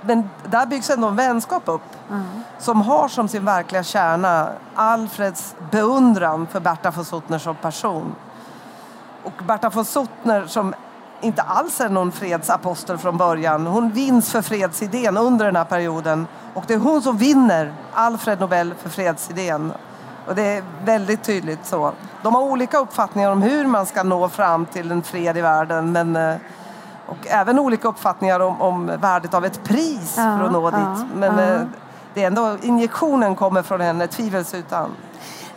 Men 0.01 0.29
där 0.45 0.65
byggs 0.65 0.89
ändå 0.89 1.07
en 1.07 1.15
vänskap 1.15 1.63
upp 1.65 1.81
som 2.59 2.81
har 2.81 3.07
som 3.07 3.27
sin 3.27 3.45
verkliga 3.45 3.83
kärna 3.83 4.49
Alfreds 4.75 5.55
beundran 5.71 6.47
för 6.47 6.59
Berta 6.59 6.91
von 6.91 7.05
Suttner 7.05 7.37
som 7.37 7.55
person. 7.55 8.15
Och 9.23 9.43
Berta 9.43 9.69
von 9.69 9.85
Suttner 9.85 10.45
som 10.47 10.73
inte 11.23 11.41
alls 11.41 11.81
är 11.81 11.89
någon 11.89 12.11
fredsapostel 12.11 12.97
från 12.97 13.17
början. 13.17 13.67
Hon 13.67 13.89
vinns 13.91 14.31
för 14.31 14.41
fredsidén 14.41 15.17
under 15.17 15.45
den 15.45 15.55
här 15.55 15.65
perioden. 15.65 16.27
Och 16.53 16.63
det 16.67 16.73
är 16.73 16.77
hon 16.77 17.01
som 17.01 17.17
vinner 17.17 17.73
Alfred 17.93 18.39
Nobel 18.39 18.73
för 18.81 18.89
fredsidén. 18.89 19.73
Och 20.27 20.35
det 20.35 20.41
är 20.41 20.63
väldigt 20.85 21.23
tydligt 21.23 21.65
så. 21.65 21.91
De 22.23 22.35
har 22.35 22.41
olika 22.41 22.77
uppfattningar 22.77 23.31
om 23.31 23.41
hur 23.41 23.65
man 23.65 23.85
ska 23.85 24.03
nå 24.03 24.29
fram 24.29 24.65
till 24.65 24.91
en 24.91 25.03
fred 25.03 25.37
i 25.37 25.41
världen. 25.41 25.91
Men, 25.91 26.15
eh, 26.15 26.35
och 27.07 27.27
även 27.27 27.59
olika 27.59 27.87
uppfattningar 27.87 28.39
om, 28.39 28.61
om 28.61 28.91
värdet 29.01 29.33
av 29.33 29.45
ett 29.45 29.63
pris 29.63 30.13
Ja, 30.17 30.37
för 30.37 30.45
att 30.45 30.51
nå 30.51 30.69
ja, 30.71 30.77
dit. 30.77 31.07
Men 31.15 31.37
ja. 31.37 31.55
eh, 31.55 31.61
det 32.13 32.23
är 32.23 32.27
ändå, 32.27 32.57
injektionen 32.61 33.35
kommer 33.35 33.61
från 33.61 33.81
henne, 33.81 34.07
tvivelsutan. 34.07 34.91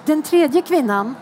Den 0.05 0.22
tredje 0.22 0.62
kvinnan 0.62 1.14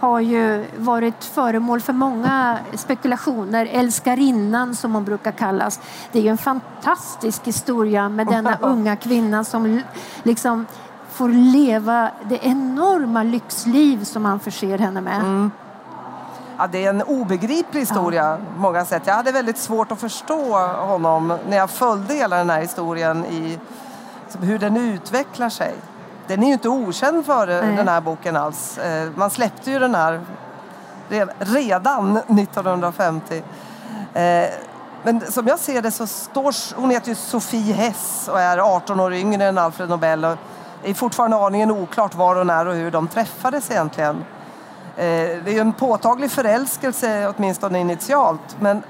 har 0.00 0.20
ju 0.20 0.64
varit 0.76 1.24
föremål 1.24 1.80
för 1.80 1.92
många 1.92 2.58
spekulationer. 2.74 3.68
Älskarinnan 3.72 4.76
som 4.76 4.94
hon 4.94 5.04
brukar 5.04 5.32
kallas. 5.32 5.80
Det 6.12 6.18
är 6.18 6.22
ju 6.22 6.28
en 6.28 6.38
fantastisk 6.38 7.46
historia 7.46 8.08
med 8.08 8.26
denna 8.26 8.58
unga 8.60 8.96
kvinna 8.96 9.44
som 9.44 9.82
liksom 10.22 10.66
får 11.10 11.28
leva 11.28 12.10
det 12.24 12.46
enorma 12.46 13.22
lyxliv 13.22 14.04
som 14.04 14.24
han 14.24 14.40
förser 14.40 14.78
henne 14.78 15.00
med. 15.00 15.50
Ja, 16.58 16.66
det 16.66 16.84
är 16.84 16.90
en 16.90 17.02
obegriplig 17.02 17.80
historia 17.80 18.38
på 18.54 18.60
många 18.60 18.84
sätt. 18.84 19.02
Jag 19.06 19.14
hade 19.14 19.32
väldigt 19.32 19.58
svårt 19.58 19.92
att 19.92 20.00
förstå 20.00 20.58
honom 20.66 21.38
när 21.48 21.56
jag 21.56 21.70
följde 21.70 22.14
hela 22.14 22.36
den 22.36 22.50
här 22.50 22.60
historien 22.60 23.24
i 23.24 23.58
hur 24.40 24.58
den 24.58 24.76
utvecklar 24.76 25.48
sig. 25.48 25.74
Den 26.26 26.42
är 26.42 26.46
ju 26.46 26.52
inte 26.52 26.68
okänd 26.68 27.26
före 27.26 27.66
Nej. 27.66 27.76
den 27.76 27.88
här 27.88 28.00
boken 28.00 28.36
alls. 28.36 28.78
Eh, 28.78 29.10
Man 29.14 29.30
släppte 29.30 29.70
ju 29.70 29.78
den 29.78 29.94
här 29.94 30.20
re- 31.10 31.28
redan 31.38 32.16
1950. 32.38 33.42
Eh, 34.14 34.46
Men 35.02 35.20
som 35.32 35.46
jag 35.46 35.58
ser 35.58 35.82
det 35.82 35.90
så 35.90 36.06
står, 36.06 36.80
hon 36.80 36.90
heter 36.90 37.08
ju 37.08 37.14
Sofie 37.14 37.72
Hess 37.74 38.28
och 38.32 38.40
är 38.40 38.58
18 38.58 39.00
år 39.00 39.12
yngre 39.14 39.44
än 39.44 39.58
Alfred 39.58 39.88
Nobel. 39.88 40.24
Och 40.24 40.36
det 40.82 40.90
är 40.90 40.94
fortfarande 40.94 41.36
aningen 41.36 41.70
oklart 41.70 42.14
var 42.14 42.34
hon 42.36 42.50
är 42.50 42.66
och 42.66 42.74
hur 42.74 42.90
de 42.90 43.08
träffades 43.08 43.70
egentligen. 43.70 44.16
Eh, 44.96 45.04
Det 45.44 45.46
är 45.46 45.52
ju 45.52 45.58
en 45.60 45.72
påtaglig 45.72 46.30
förälskelse 46.30 47.32
åtminstone 47.36 47.78
initialt. 47.80 48.56
Men 48.60 48.82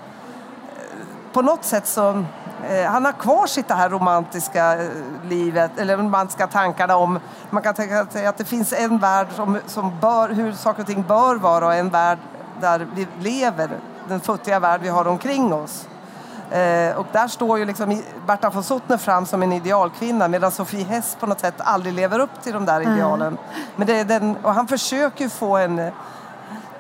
på 1.34 1.42
något 1.42 1.64
sätt 1.64 1.86
så 1.86 2.24
eh, 2.68 2.84
han 2.86 3.04
har 3.04 3.12
kvar 3.12 3.46
sitt 3.46 3.68
det 3.68 3.74
här 3.74 3.90
romantiska 3.90 4.82
eh, 4.82 4.88
livet, 5.28 5.70
eller 5.78 5.96
romantiska 5.96 6.46
tankarna 6.46 6.96
om, 6.96 7.20
man 7.50 7.62
kan 7.62 7.74
tänka 7.74 8.06
sig 8.06 8.26
att 8.26 8.36
det 8.36 8.44
finns 8.44 8.72
en 8.72 8.98
värld 8.98 9.26
som, 9.34 9.58
som 9.66 10.00
bör, 10.00 10.28
hur 10.28 10.52
saker 10.52 10.82
och 10.82 10.86
ting 10.86 11.02
bör 11.02 11.34
vara 11.34 11.66
och 11.66 11.74
en 11.74 11.90
värld 11.90 12.18
där 12.60 12.86
vi 12.94 13.06
lever, 13.20 13.70
den 14.08 14.20
futtiga 14.20 14.60
värld 14.60 14.80
vi 14.82 14.88
har 14.88 15.08
omkring 15.08 15.52
oss. 15.52 15.88
Eh, 16.50 16.96
och 16.96 17.06
där 17.12 17.28
står 17.28 17.58
ju 17.58 17.64
liksom 17.64 18.02
Berta 18.26 18.50
von 18.50 18.62
Suttner 18.62 18.96
fram 18.96 19.26
som 19.26 19.42
en 19.42 19.52
idealkvinna 19.52 20.28
medan 20.28 20.50
Sofie 20.50 20.84
Hess 20.84 21.16
på 21.20 21.26
något 21.26 21.40
sätt 21.40 21.54
aldrig 21.58 21.94
lever 21.94 22.18
upp 22.18 22.42
till 22.42 22.52
de 22.52 22.64
där 22.64 22.80
idealen. 22.80 23.38
Men 23.76 23.86
det 23.86 24.00
är 24.00 24.04
den, 24.04 24.36
och 24.42 24.54
han 24.54 24.68
försöker 24.68 25.28
få 25.28 25.56
en 25.56 25.90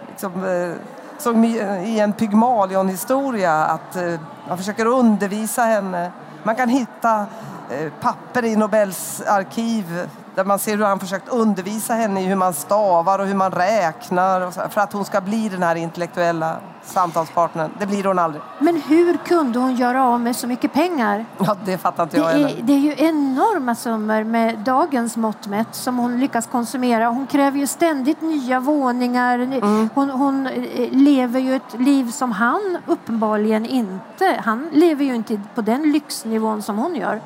liksom, 0.08 0.44
eh, 0.44 0.93
som 1.18 1.44
eh, 1.44 1.94
i, 1.94 2.00
en 2.00 2.12
Pygmalion-historia 2.12 3.52
att 3.52 3.96
eh, 3.96 4.20
man 4.48 4.58
försöker 4.58 4.86
undervisa 4.86 5.62
henne. 5.62 6.12
Man 6.42 6.56
kan 6.56 6.68
hitta 6.68 7.26
eh, 7.70 7.92
papper 8.00 8.44
i 8.44 8.56
Nobels 8.56 9.20
arkiv 9.20 10.08
där 10.34 10.44
man 10.44 10.58
ser 10.58 10.76
hur 10.76 10.84
han 10.84 11.00
försökt 11.00 11.28
undervisa 11.28 11.94
henne 11.94 12.20
i 12.20 12.24
hur 12.24 12.36
man 12.36 12.52
stavar 12.52 13.18
och 13.18 13.26
hur 13.26 13.34
man 13.34 13.50
räknar 13.50 14.50
för 14.68 14.80
att 14.80 14.92
hon 14.92 15.04
ska 15.04 15.20
bli 15.20 15.48
den 15.48 15.62
här 15.62 15.74
intellektuella 15.74 16.56
samtalspartnern. 16.84 17.70
Det 17.78 17.86
blir 17.86 18.04
hon 18.04 18.18
aldrig. 18.18 18.42
Men 18.58 18.76
hur 18.76 19.16
kunde 19.16 19.58
hon 19.58 19.74
göra 19.76 20.04
av 20.04 20.20
med 20.20 20.36
så 20.36 20.46
mycket 20.46 20.72
pengar? 20.72 21.24
Ja, 21.38 21.56
det 21.64 21.78
fattar 21.78 22.02
inte 22.02 22.16
Det 22.16 22.22
jag 22.22 22.50
är, 22.50 22.56
det 22.62 22.72
är 22.72 22.78
ju 22.78 22.94
enorma 22.98 23.74
summor 23.74 24.24
med 24.24 24.58
dagens 24.58 25.16
mått 25.16 25.46
mätt 25.46 25.74
som 25.74 25.98
hon 25.98 26.20
lyckas 26.20 26.46
konsumera. 26.46 27.08
Hon 27.08 27.26
kräver 27.26 27.58
ju 27.58 27.66
ständigt 27.66 28.20
nya 28.20 28.60
våningar. 28.60 29.38
Mm. 29.38 29.88
Hon, 29.94 30.10
hon 30.10 30.46
eh, 30.46 30.88
lever 30.90 31.40
ju 31.40 31.56
ett 31.56 31.78
liv 31.80 32.10
som 32.10 32.32
han 32.32 32.78
uppenbarligen 32.86 33.66
inte... 33.66 34.40
Han 34.44 34.68
lever 34.72 35.04
ju 35.04 35.14
inte 35.14 35.40
på 35.54 35.60
den 35.60 35.92
lyxnivån 35.92 36.62
som 36.62 36.78
hon 36.78 36.94
gör. 36.94 37.20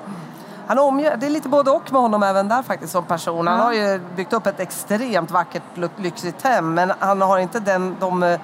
Han 0.67 0.79
omger, 0.79 1.17
det 1.17 1.27
är 1.27 1.31
lite 1.31 1.49
både 1.49 1.71
och 1.71 1.93
med 1.93 2.01
honom 2.03 2.23
även 2.23 2.49
där 2.49 2.63
faktiskt 2.63 2.93
som 2.93 3.05
person. 3.05 3.47
Han 3.47 3.61
har 3.61 3.73
ju 3.73 4.01
byggt 4.17 4.33
upp 4.33 4.47
ett 4.47 4.61
extremt 4.61 5.31
vackert 5.31 5.63
ly- 5.75 5.89
lyxigt 5.97 6.43
hem 6.43 6.75
men 6.75 6.93
han 6.99 7.21
har 7.21 7.39
inte 7.39 7.61
den, 7.61 7.97
de 8.01 8.23
eh, 8.23 8.41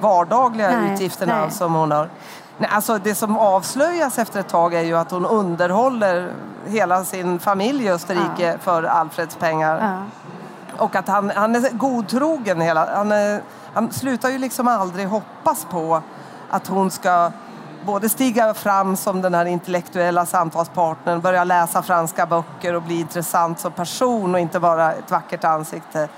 vardagliga 0.00 0.70
Nej, 0.70 0.92
utgifterna 0.92 1.40
nej. 1.40 1.50
som 1.50 1.74
hon 1.74 1.90
har. 1.90 2.08
Nej, 2.58 2.70
alltså 2.72 2.98
det 2.98 3.14
som 3.14 3.38
avslöjas 3.38 4.18
efter 4.18 4.40
ett 4.40 4.48
tag 4.48 4.74
är 4.74 4.82
ju 4.82 4.96
att 4.96 5.10
hon 5.10 5.26
underhåller 5.26 6.32
hela 6.66 7.04
sin 7.04 7.38
familj 7.38 7.84
i 7.84 7.90
Österrike 7.90 8.58
för 8.60 8.82
Alfreds 8.82 9.36
pengar. 9.36 9.78
Ja. 9.80 10.84
Och 10.84 10.96
att 10.96 11.08
han, 11.08 11.32
han 11.34 11.54
är 11.54 11.70
godtrogen 11.70 12.60
hela... 12.60 12.96
Han, 12.96 13.12
är, 13.12 13.42
han 13.74 13.92
slutar 13.92 14.28
ju 14.28 14.38
liksom 14.38 14.68
aldrig 14.68 15.08
hoppas 15.08 15.66
på 15.70 16.02
att 16.50 16.66
hon 16.66 16.90
ska 16.90 17.30
både 17.86 18.08
stiga 18.08 18.54
fram 18.54 18.96
som 18.96 19.22
den 19.22 19.34
här 19.34 19.44
intellektuella 19.44 20.26
samtalspartnern, 20.26 21.20
börja 21.20 21.44
läsa 21.44 21.82
franska 21.82 22.26
böcker 22.26 22.74
och 22.74 22.82
bli 22.82 23.00
intressant 23.00 23.60
som 23.60 23.72
person 23.72 24.34
och 24.34 24.40
inte 24.40 24.60
bara 24.60 24.92
ett 24.92 25.10
vackert 25.10 25.44
ansikte. 25.44 26.08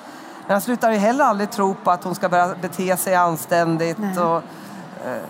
Men 0.46 0.52
han 0.54 0.60
slutar 0.60 0.90
ju 0.90 0.98
heller 0.98 1.24
aldrig 1.24 1.50
tro 1.50 1.74
på 1.74 1.90
att 1.90 2.04
hon 2.04 2.14
ska 2.14 2.28
börja 2.28 2.54
bete 2.62 2.96
sig 2.96 3.14
anständigt. 3.14 3.98
Nej. 3.98 4.18
Och, 4.18 4.36
eh, 4.36 5.22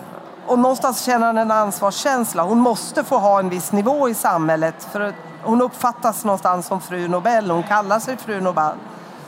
och 0.47 0.59
någonstans 0.59 1.01
känner 1.01 1.25
han 1.27 1.37
en 1.37 1.51
ansvarskänsla. 1.51 2.43
Hon 2.43 2.59
måste 2.59 3.03
få 3.03 3.17
ha 3.17 3.39
en 3.39 3.49
viss 3.49 3.71
nivå 3.71 4.09
i 4.09 4.13
samhället. 4.13 4.87
För 4.91 5.13
hon 5.43 5.61
uppfattas 5.61 6.25
någonstans 6.25 6.65
som 6.65 6.81
fru 6.81 7.07
Nobel. 7.07 7.51
Hon 7.51 7.63
kallar 7.63 7.99
sig 7.99 8.17
fru 8.17 8.41
Nobel. 8.41 8.71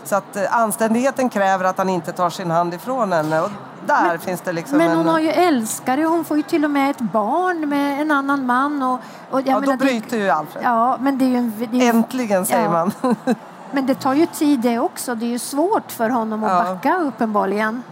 Så 0.03 0.15
att 0.15 0.35
eh, 0.35 0.57
anständigheten 0.57 1.29
kräver 1.29 1.65
att 1.65 1.77
han 1.77 1.89
inte 1.89 2.11
tar 2.11 2.29
sin 2.29 2.51
hand 2.51 2.73
ifrån 2.73 3.11
henne. 3.13 3.41
Och 3.41 3.49
där 3.85 4.17
finns 4.17 4.41
det 4.41 4.51
liksom 4.53 4.77
Men 4.77 4.91
en... 4.91 4.97
hon 4.97 5.07
har 5.07 5.19
ju 5.19 5.29
älskare. 5.29 6.03
Hon 6.03 6.25
får 6.25 6.37
ju 6.37 6.43
till 6.43 6.63
och 6.65 6.71
med 6.71 6.89
ett 6.91 6.99
barn 7.01 7.69
med 7.69 8.01
en 8.01 8.11
annan 8.11 8.45
man. 8.45 8.81
Och, 8.83 8.99
och 9.31 9.41
ja, 9.41 9.53
då 9.53 9.59
menar, 9.59 9.73
det- 9.77 9.85
bryter 9.85 10.17
ju 10.17 10.29
Alfred. 10.29 10.63
Ja, 10.63 10.97
men 10.99 11.17
det 11.17 11.25
är 11.25 11.29
ju 11.29 11.37
en... 11.37 11.81
Äntligen, 11.81 12.45
säger 12.45 12.63
Ja. 12.63 12.71
man. 12.71 13.15
men 13.75 13.85
det 13.85 13.95
tar 13.95 14.13
ju 14.13 14.25
tid 14.25 14.59
det 14.59 14.79
också. 14.79 15.15
Det 15.15 15.25
är 15.25 15.29
ju 15.29 15.39
svårt 15.39 15.91
för 15.91 16.09
honom 16.09 16.43
att 16.43 16.51
Ja. 16.51 16.73
backa 16.73 16.97
uppenbarligen. 16.97 17.83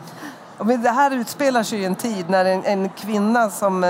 Men 0.57 0.81
det 0.81 0.89
här 0.89 1.11
utspelar 1.11 1.63
sig 1.63 1.79
i 1.79 1.85
en 1.85 1.95
tid 1.95 2.29
när 2.29 2.45
en, 2.45 2.63
en 2.65 2.89
kvinna 2.89 3.49
som 3.49 3.83
eh, 3.83 3.89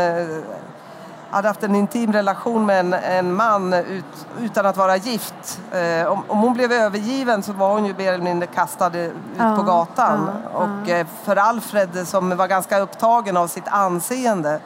hade 1.29 1.47
haft 1.47 1.63
en 1.63 1.75
intim 1.75 2.13
relation 2.13 2.65
med 2.65 2.79
en, 2.79 2.93
en 2.93 3.33
man 3.33 3.73
ut, 3.73 4.05
utan 4.41 4.65
att 4.65 4.77
vara 4.77 4.97
gift. 4.97 5.59
Eh, 5.71 6.11
om, 6.11 6.23
om 6.27 6.39
hon 6.39 6.53
blev 6.53 6.71
övergiven 6.71 7.43
så 7.43 7.53
var 7.53 7.73
hon 7.73 7.85
ju 7.85 7.93
mer 7.97 8.13
eller 8.13 8.23
mindre 8.23 8.47
kastad 8.47 8.97
ut 8.97 9.13
Ja, 9.37 9.55
på 9.57 9.63
gatan. 9.63 10.29
ja, 10.53 10.59
och 10.59 10.89
eh, 10.89 11.07
för 11.23 11.35
Alfred 11.35 12.07
som 12.07 12.37
var 12.37 12.47
ganska 12.47 12.79
upptagen 12.79 13.37
av 13.37 13.47
sitt 13.47 13.67
anseende 13.67 14.59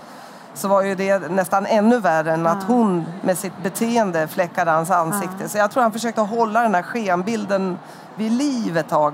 så 0.57 0.67
var 0.67 0.81
ju 0.81 0.95
det 0.95 1.19
nästan 1.31 1.65
ännu 1.65 1.99
värre 1.99 2.33
än 2.33 2.47
att 2.47 2.63
hon 2.63 3.05
med 3.21 3.37
sitt 3.37 3.63
beteende 3.63 4.27
fläckade 4.27 4.71
hans 4.71 4.91
ansikte. 4.91 5.49
Så 5.49 5.57
jag 5.57 5.71
tror 5.71 5.83
han 5.83 5.91
försökte 5.91 6.21
hålla 6.21 6.61
den 6.61 6.75
här 6.75 6.81
skenbilden 6.81 7.77
vid 8.15 8.31
liv 8.31 8.77
ett 8.77 8.89
tag. 8.89 9.13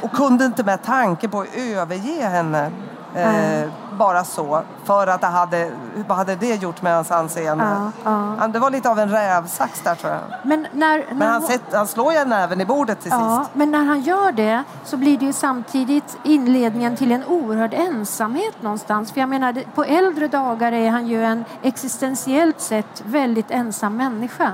Och 0.00 0.12
kunde 0.12 0.44
inte 0.44 0.64
med 0.64 0.82
tanke 0.82 1.28
på 1.28 1.40
att 1.40 1.56
överge 1.56 2.28
henne 2.28 2.70
eh, 3.14 3.70
bara 3.98 4.24
så. 4.24 4.62
För 4.84 5.06
att 5.06 5.20
det 5.20 5.26
hade, 5.26 5.70
vad 6.08 6.16
hade 6.16 6.36
det 6.36 6.62
gjort 6.62 6.82
med 6.82 6.94
hans 6.94 7.10
anseende? 7.10 7.64
Ja, 8.04 8.34
ja. 8.40 8.48
Det 8.48 8.58
var 8.58 8.70
lite 8.70 8.90
av 8.90 8.98
en 8.98 9.10
rävsax 9.10 9.80
där 9.80 9.94
tror 9.94 10.12
jag. 10.12 10.20
Men, 10.42 10.66
när, 10.72 10.98
när 10.98 11.14
Men 11.14 11.28
han, 11.28 11.42
sätt, 11.42 11.62
han 11.72 11.86
slår 11.86 12.12
ju 12.12 12.24
näven 12.24 12.60
i 12.60 12.64
bordet 12.64 13.00
till 13.00 13.10
Ja, 13.14 13.38
sist. 13.44 13.54
men 13.54 13.70
när 13.70 13.84
han 13.84 14.00
gör 14.00 14.32
det 14.32 14.62
så 14.84 14.96
blir 14.96 15.18
det 15.18 15.24
ju 15.24 15.32
samtidigt 15.32 16.18
inledningen 16.22 16.96
till 16.96 17.12
en 17.12 17.24
oerhörd 17.24 17.74
ensamhet 17.74 18.62
någonstans. 18.62 19.12
För 19.12 19.20
jag 19.20 19.28
menar, 19.28 19.62
på 19.74 19.84
äldre 19.84 20.28
dagar 20.28 20.72
är 20.72 20.90
han 20.90 21.06
ju 21.06 21.24
en 21.24 21.44
existentiellt 21.62 22.60
sett 22.60 23.02
väldigt 23.04 23.50
ensam 23.50 23.96
människa. 23.96 24.52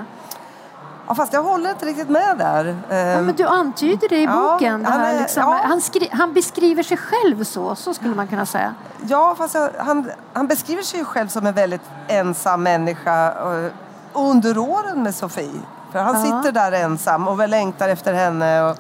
Ja, 1.08 1.14
fast 1.14 1.32
jag 1.32 1.42
håller 1.42 1.70
inte 1.70 1.86
riktigt 1.86 2.08
med 2.08 2.38
där. 2.38 2.64
Ja, 2.88 3.22
men 3.22 3.34
du 3.36 3.44
antyder 3.46 4.08
det 4.08 4.16
i 4.16 4.24
Ja, 4.24 4.52
boken. 4.52 4.82
Det 4.82 4.88
han 4.88 5.00
är- 5.00 5.20
liksom, 5.20 5.42
ja. 5.42 5.60
han, 5.64 5.80
skri- 5.80 6.08
han 6.12 6.32
beskriver 6.32 6.82
sig 6.82 6.96
själv 6.96 7.44
så, 7.44 7.74
så 7.74 7.94
skulle 7.94 8.14
man 8.14 8.26
kunna 8.28 8.46
säga. 8.46 8.74
Ja, 9.06 9.34
fast 9.38 9.54
jag, 9.54 9.70
han, 9.78 10.10
han 10.32 10.46
beskriver 10.46 10.82
sig 10.82 11.04
själv 11.04 11.28
som 11.28 11.46
en 11.46 11.54
väldigt 11.54 11.80
ensam 12.08 12.62
människa 12.62 13.26
eh, 13.28 13.70
under 14.12 14.58
åren 14.58 15.02
med 15.02 15.14
Sofie. 15.14 15.60
För 15.92 15.98
han 15.98 16.14
Ja. 16.14 16.22
sitter 16.22 16.52
där 16.52 16.72
ensam 16.72 17.28
och 17.28 17.40
väl 17.40 17.50
längtar 17.50 17.88
efter 17.88 18.14
henne. 18.14 18.62
Och, 18.62 18.76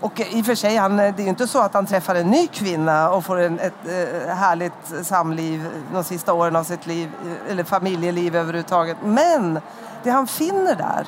och 0.00 0.20
i 0.20 0.42
och 0.42 0.46
för 0.46 0.54
sig, 0.54 0.76
han, 0.76 0.96
det 0.96 1.02
är 1.04 1.20
ju 1.20 1.28
inte 1.28 1.46
så 1.46 1.58
att 1.60 1.74
han 1.74 1.86
träffar 1.86 2.14
en 2.14 2.30
ny 2.30 2.46
kvinna 2.46 3.10
och 3.10 3.24
får 3.24 3.40
en, 3.40 3.58
ett 3.60 3.74
eh, 3.86 4.34
härligt 4.34 5.06
samliv 5.06 5.66
de 5.92 6.04
sista 6.04 6.32
åren 6.32 6.56
av 6.56 6.64
sitt 6.64 6.86
liv, 6.86 7.10
eh, 7.46 7.50
eller 7.52 7.64
familjeliv 7.64 8.36
överhuvudtaget. 8.36 8.96
Men 9.04 9.60
det 10.02 10.10
han 10.10 10.26
finner 10.26 10.74
där 10.74 11.06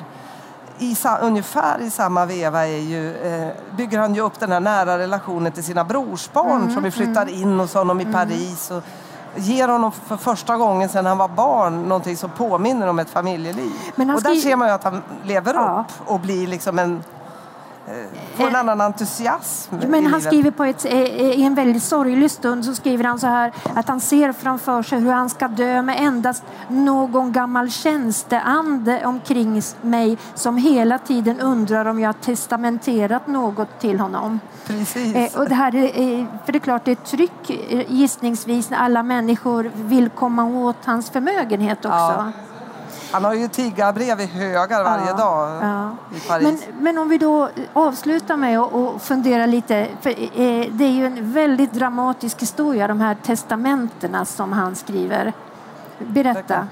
i 0.81 0.97
ungefär 1.21 1.81
i 1.81 1.89
samma 1.89 2.25
veva 2.25 2.67
är 2.67 2.77
ju, 2.77 3.15
eh, 3.17 3.49
bygger 3.77 3.99
han 3.99 4.15
ju 4.15 4.21
upp 4.21 4.39
den 4.39 4.51
här 4.51 4.59
nära 4.59 4.97
relationen 4.97 5.51
till 5.51 5.63
sina 5.63 5.83
brorsbarn 5.83 6.71
som 6.73 6.83
vi 6.83 6.91
flyttar 6.91 7.29
in 7.29 7.59
hos 7.59 7.73
honom 7.73 8.01
i 8.01 8.05
Paris. 8.13 8.71
Och 8.71 8.83
ger 9.35 9.67
honom 9.67 9.91
för 9.91 10.17
första 10.17 10.57
gången 10.57 10.89
sedan 10.89 11.05
han 11.05 11.17
var 11.17 11.27
barn 11.27 11.83
någonting 11.83 12.17
som 12.17 12.29
påminner 12.29 12.87
om 12.87 12.99
ett 12.99 13.09
familjeliv. 13.09 13.71
Och 14.15 14.21
där 14.23 14.35
ser 14.35 14.55
man 14.55 14.67
ju 14.67 14.73
att 14.73 14.83
han 14.83 15.01
lever 15.23 15.53
Ja. 15.53 15.85
upp 15.87 16.09
och 16.09 16.19
blir 16.19 16.47
liksom 16.47 16.79
en, 16.79 17.03
eh, 17.87 18.37
får 18.37 18.47
en 18.47 18.55
annan 18.55 18.81
entusiasm 18.81 19.75
Men 19.87 20.05
han 20.05 20.21
skriver 20.21 20.51
på 20.51 20.63
ett, 20.63 20.85
eh, 20.85 21.01
i 21.21 21.43
en 21.43 21.55
väldigt 21.55 21.83
sorglig 21.83 22.31
stund 22.31 22.65
så 22.65 22.75
skriver 22.75 23.03
han 23.03 23.19
så 23.19 23.27
här 23.27 23.51
att 23.75 23.87
han 23.87 23.99
ser 23.99 24.31
framför 24.31 24.83
sig 24.83 24.99
hur 24.99 25.11
han 25.11 25.29
ska 25.29 25.47
dö 25.47 25.81
med 25.81 25.95
endast 25.99 26.43
någon 26.67 27.31
gammal 27.31 27.69
tjänsteande 27.69 29.05
omkring 29.05 29.61
mig 29.81 30.17
som 30.33 30.57
hela 30.57 30.97
tiden 30.97 31.39
undrar 31.39 31.85
om 31.85 31.99
jag 31.99 32.21
testamenterat 32.21 33.27
något 33.27 33.79
till 33.79 33.99
honom. 33.99 34.39
Precis. 34.67 35.15
Eh, 35.15 35.39
och 35.39 35.49
det 35.49 35.55
här 35.55 35.75
är, 35.75 36.19
eh, 36.19 36.25
för 36.45 36.51
det 36.51 36.57
är 36.57 36.59
klart 36.59 36.85
det 36.85 36.91
är 36.91 36.95
ett 36.95 37.05
tryck 37.05 37.49
eh, 37.49 37.91
gissningsvis 37.91 38.69
när 38.69 38.77
alla 38.77 39.03
människor 39.03 39.71
vill 39.75 40.09
komma 40.09 40.45
åt 40.45 40.85
hans 40.85 41.09
förmögenhet 41.09 41.77
också. 41.77 41.97
Ja. 41.97 42.31
Han 43.11 43.23
har 43.23 43.33
ju 43.33 43.47
tiggarbrev 43.47 44.21
i 44.21 44.25
högar 44.25 44.83
varje 44.83 45.07
Ja, 45.07 45.13
dag 45.17 45.63
ja. 45.63 45.89
i 46.17 46.19
Paris. 46.19 46.43
Men, 46.43 46.83
men 46.83 46.97
om 46.97 47.09
vi 47.09 47.17
då 47.17 47.49
avslutar 47.73 48.37
med 48.37 48.59
att 48.59 49.01
fundera 49.01 49.45
lite. 49.45 49.87
För, 50.01 50.09
eh, 50.09 50.67
det 50.71 50.83
är 50.83 50.91
ju 50.91 51.05
en 51.05 51.33
väldigt 51.33 51.73
dramatisk 51.73 52.41
historia, 52.41 52.87
de 52.87 53.01
här 53.01 53.17
testamentena 53.23 54.25
som 54.25 54.53
han 54.53 54.75
skriver. 54.75 55.33
Berätta. 55.99 56.67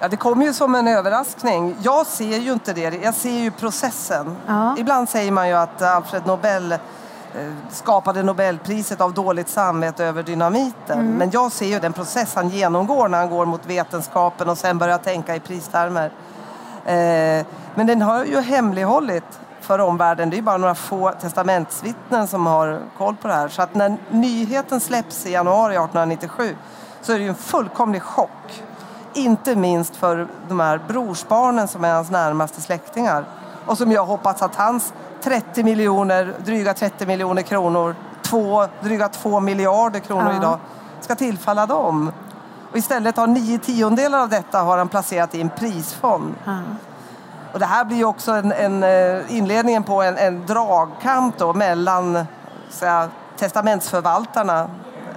Ja, 0.00 0.08
det 0.08 0.16
kom 0.16 0.42
ju 0.42 0.52
som 0.52 0.74
en 0.74 0.88
överraskning. 0.88 1.76
Jag 1.82 2.06
ser 2.06 2.38
ju 2.38 2.52
inte 2.52 2.72
det, 2.72 3.02
jag 3.02 3.14
ser 3.14 3.30
ju 3.38 3.50
processen. 3.50 4.36
Ja. 4.46 4.74
Ibland 4.78 5.08
säger 5.08 5.32
man 5.32 5.48
ju 5.48 5.54
att 5.54 5.82
Alfred 5.82 6.26
Nobel 6.26 6.74
skapade 7.70 8.22
Nobelpriset 8.22 9.00
av 9.00 9.14
dåligt 9.14 9.48
samvete 9.48 10.04
över 10.04 10.22
dynamiten. 10.22 11.00
Mm. 11.00 11.12
Men 11.12 11.30
jag 11.30 11.52
ser 11.52 11.66
ju 11.66 11.78
den 11.78 11.92
process 11.92 12.34
han 12.34 12.48
genomgår 12.48 13.08
när 13.08 13.18
han 13.18 13.30
går 13.30 13.46
mot 13.46 13.66
vetenskapen 13.66 14.48
och 14.48 14.58
sen 14.58 14.78
börjar 14.78 14.98
tänka 14.98 15.36
i 15.36 15.40
pristermer. 15.40 16.12
Eh, 16.84 17.46
men 17.74 17.86
den 17.86 18.02
har 18.02 18.24
ju 18.24 18.40
hemlighållit 18.40 19.40
för 19.60 19.78
omvärlden. 19.78 20.30
Det 20.30 20.38
är 20.38 20.42
bara 20.42 20.56
några 20.56 20.74
få 20.74 21.12
testamentsvittnen 21.20 22.28
som 22.28 22.46
har 22.46 22.80
koll 22.98 23.16
på 23.16 23.28
det 23.28 23.34
här. 23.34 23.48
Så 23.48 23.62
att 23.62 23.74
när 23.74 23.96
nyheten 24.10 24.80
släpps 24.80 25.26
i 25.26 25.32
januari 25.32 25.72
1897 25.72 26.56
så 27.02 27.12
är 27.12 27.18
det 27.18 27.22
ju 27.22 27.28
en 27.28 27.34
fullkomlig 27.34 28.02
chock. 28.02 28.62
Inte 29.14 29.56
minst 29.56 29.96
för 29.96 30.28
de 30.48 30.60
här 30.60 30.80
brorsbarnen 30.88 31.68
som 31.68 31.84
är 31.84 31.94
hans 31.94 32.10
närmaste 32.10 32.60
släktingar. 32.60 33.24
Och 33.66 33.78
som 33.78 33.92
jag 33.92 34.06
hoppas 34.06 34.42
att 34.42 34.54
hans 34.54 34.92
30 35.26 35.64
miljoner, 35.64 36.34
dryga 36.44 36.74
30 36.74 37.06
miljoner 37.06 37.42
kronor, 37.42 37.94
två, 38.22 38.66
dryga 38.80 39.08
2 39.08 39.40
miljarder 39.40 40.00
kronor 40.00 40.30
Ja. 40.30 40.36
idag, 40.38 40.58
ska 41.00 41.14
tillfalla 41.14 41.66
dem. 41.66 42.12
Och 42.70 42.76
istället 42.76 43.16
har 43.16 43.26
nio 43.26 43.58
tiondelar 43.58 44.18
av 44.20 44.28
detta 44.28 44.60
har 44.62 44.78
han 44.78 44.88
placerat 44.88 45.34
i 45.34 45.40
en 45.40 45.48
prisfond. 45.50 46.34
Ja. 46.44 46.58
Och 47.52 47.58
det 47.58 47.66
här 47.66 47.84
blir 47.84 47.96
ju 47.96 48.04
också 48.04 48.32
en, 48.32 48.52
en 48.52 48.82
eh, 48.82 49.36
inledningen 49.36 49.82
på 49.82 50.02
en, 50.02 50.16
en 50.16 50.46
dragkamp 50.46 51.38
då 51.38 51.52
mellan 51.52 52.24
säga, 52.70 53.08
testamentsförvaltarna. 53.36 54.68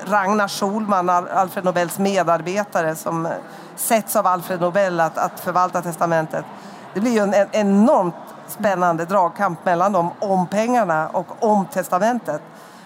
Ragnar 0.05 0.47
Schulman, 0.47 1.09
Al- 1.09 1.27
Alfred 1.29 1.65
Nobels 1.65 1.99
medarbetare 1.99 2.95
som 2.95 3.25
eh, 3.25 3.31
sätts 3.75 4.15
av 4.15 4.27
Alfred 4.27 4.61
Nobel 4.61 4.99
att, 4.99 5.17
att 5.17 5.39
förvalta 5.39 5.81
testamentet. 5.81 6.45
Det 6.93 6.99
blir 6.99 7.11
ju 7.11 7.19
en, 7.19 7.33
en 7.33 7.47
enormt 7.51 8.15
spännande 8.51 9.05
dragkamp 9.05 9.65
mellan 9.65 9.91
dem 9.91 10.09
om 10.19 10.47
pengarna 10.47 11.07
och 11.07 11.43
om 11.43 11.65
testamentet. 11.65 12.41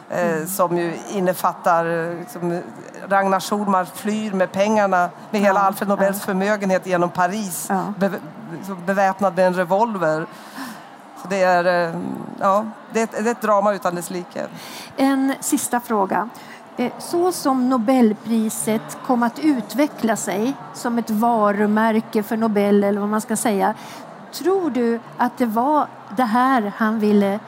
Eh, 0.09 0.45
som 0.45 0.77
ju 0.77 0.93
innefattar 1.11 2.15
liksom, 2.19 2.61
Ragnar 3.09 3.39
Schulman 3.39 3.85
flyr 3.85 4.31
med 4.33 4.51
pengarna 4.51 5.09
med 5.31 5.41
hela 5.41 5.59
Ja, 5.59 5.65
Alfred 5.65 5.89
Nobels 5.89 6.21
förmögenhet 6.21 6.87
genom 6.87 7.09
Paris 7.09 7.67
Ja. 7.69 7.93
be, 7.97 8.11
beväpnad 8.85 9.35
med 9.35 9.47
en 9.47 9.53
revolver. 9.53 10.25
Så 11.21 11.27
det 11.27 11.43
är, 11.43 11.87
eh, 11.89 11.95
ja, 12.39 12.65
det 12.91 12.99
är, 12.99 13.03
ett, 13.03 13.11
det 13.11 13.29
är 13.29 13.31
ett 13.31 13.41
drama 13.41 13.73
utan 13.73 13.95
dess 13.95 14.09
like. 14.09 14.47
En 14.97 15.33
sista 15.39 15.79
fråga. 15.79 16.29
Eh, 16.77 16.91
Så 16.99 17.31
som 17.31 17.69
Nobelpriset 17.69 18.97
kom 19.05 19.23
att 19.23 19.39
utveckla 19.39 20.15
sig 20.15 20.53
som 20.73 20.97
ett 20.97 21.09
varumärke 21.09 22.23
för 22.23 22.37
Nobel 22.37 22.83
eller 22.83 22.99
vad 22.99 23.09
man 23.09 23.21
ska 23.21 23.35
säga. 23.35 23.73
Tror 24.33 24.69
du 24.69 24.99
att 25.17 25.37
det 25.37 25.45
var 25.45 25.87
det 26.17 26.23
här 26.23 26.73
han 26.77 26.99
ville 26.99 27.39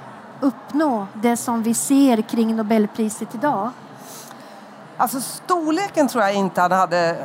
uppnå? 0.42 1.08
Det 1.14 1.38
som 1.38 1.64
vi 1.64 1.74
ser 1.74 2.22
kring 2.22 2.56
Nobelpriset 2.56 3.36
idag? 3.36 3.72
Alltså 4.98 5.22
storleken 5.22 6.08
tror 6.08 6.24
jag 6.24 6.34
inte 6.34 6.62
han 6.62 6.72
hade. 6.72 7.18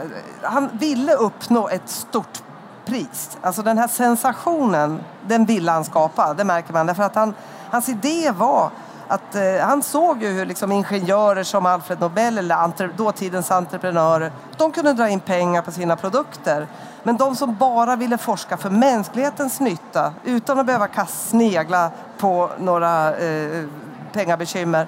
Han 0.43 0.69
ville 0.73 1.15
uppnå 1.15 1.69
ett 1.69 1.89
stort 1.89 2.43
pris. 2.85 3.39
Alltså 3.41 3.63
den 3.63 3.79
här 3.79 3.89
sensationen, 3.89 5.01
den 5.27 5.45
ville 5.47 5.71
han 5.71 5.85
skapa. 5.85 6.35
Det 6.35 6.45
märker 6.45 6.73
man. 6.73 6.87
Därför 6.87 7.03
att 7.03 7.15
han, 7.15 7.35
hans 7.71 7.89
idé 7.89 8.31
var 8.31 8.71
att 9.11 9.35
eh, 9.35 9.43
han 9.61 9.83
såg 9.83 10.23
ju 10.23 10.29
hur 10.29 10.47
liksom 10.47 10.73
ingenjörer 10.73 11.43
som 11.43 11.67
Alfred 11.67 12.01
Nobel 12.01 12.39
eller 12.39 12.55
entre, 12.57 12.87
dåtidens 12.97 13.51
entreprenörer, 13.51 14.33
de 14.57 14.73
kunde 14.73 14.93
dra 14.93 15.09
in 15.09 15.21
pengar 15.21 15.63
på 15.63 15.73
sina 15.73 15.97
produkter. 15.97 16.67
Men 17.03 17.17
de 17.17 17.37
som 17.37 17.57
bara 17.57 17.97
ville 17.97 18.19
forska 18.19 18.57
för 18.57 18.71
mänsklighetens 18.71 19.61
nytta 19.61 20.13
utan 20.25 20.59
att 20.59 20.67
behöva 20.67 20.87
kast, 20.87 21.29
snegla 21.29 21.91
på 22.19 22.51
några 22.59 23.17
eh, 23.17 23.65
pengabekymmer 24.13 24.87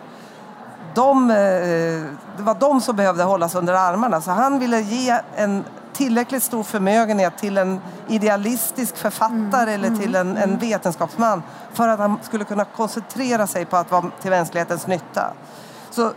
de, 0.94 1.30
eh, 1.30 1.36
det 2.36 2.42
var 2.42 2.54
de 2.54 2.80
som 2.80 2.96
behövde 2.96 3.22
hållas 3.22 3.54
under 3.54 3.74
armarna. 3.74 4.20
Så 4.20 4.30
han 4.30 4.58
ville 4.58 4.80
ge 4.80 5.20
en 5.34 5.64
tillräckligt 5.92 6.42
stor 6.42 6.62
förmögenhet 6.62 7.38
till 7.38 7.58
en 7.58 7.80
idealistisk 8.08 8.96
författare 8.96 9.72
eller 9.72 9.96
till 9.96 10.14
en, 10.14 10.36
en 10.36 10.58
vetenskapsman 10.58 11.42
för 11.72 11.88
att 11.88 11.98
han 11.98 12.18
skulle 12.22 12.44
kunna 12.44 12.64
koncentrera 12.64 13.46
sig 13.46 13.64
på 13.64 13.76
att 13.76 13.90
vara 13.90 14.10
till 14.20 14.30
mänsklighetens 14.30 14.86
nytta. 14.86 15.32
Så 15.90 16.12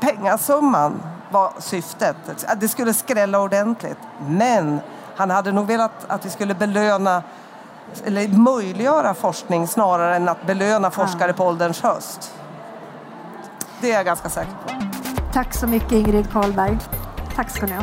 pengasumman 0.00 1.02
var 1.30 1.52
syftet. 1.58 2.16
Det 2.56 2.68
skulle 2.68 2.94
skrälla 2.94 3.40
ordentligt. 3.40 3.98
Men 4.28 4.80
han 5.16 5.30
hade 5.30 5.52
nog 5.52 5.66
velat 5.66 6.04
att 6.06 6.26
vi 6.26 6.30
skulle 6.30 6.54
belöna 6.54 7.22
eller 8.04 8.28
möjliggöra 8.28 9.14
forskning 9.14 9.66
snarare 9.66 10.16
än 10.16 10.28
att 10.28 10.46
belöna 10.46 10.90
forskare 10.90 11.32
på 11.32 11.44
ålderns 11.44 11.82
höst. 11.82 12.34
Det 13.80 13.92
är 13.92 13.96
jag 13.96 14.04
ganska 14.04 14.28
säker 14.28 14.52
på. 14.66 14.74
Tack 15.32 15.54
så 15.54 15.66
mycket 15.66 15.92
Ingrid 15.92 16.32
Karlberg. 16.32 16.78
Tack 17.34 17.50
ska 17.50 17.66
ni 17.66 17.72
ha. 17.72 17.82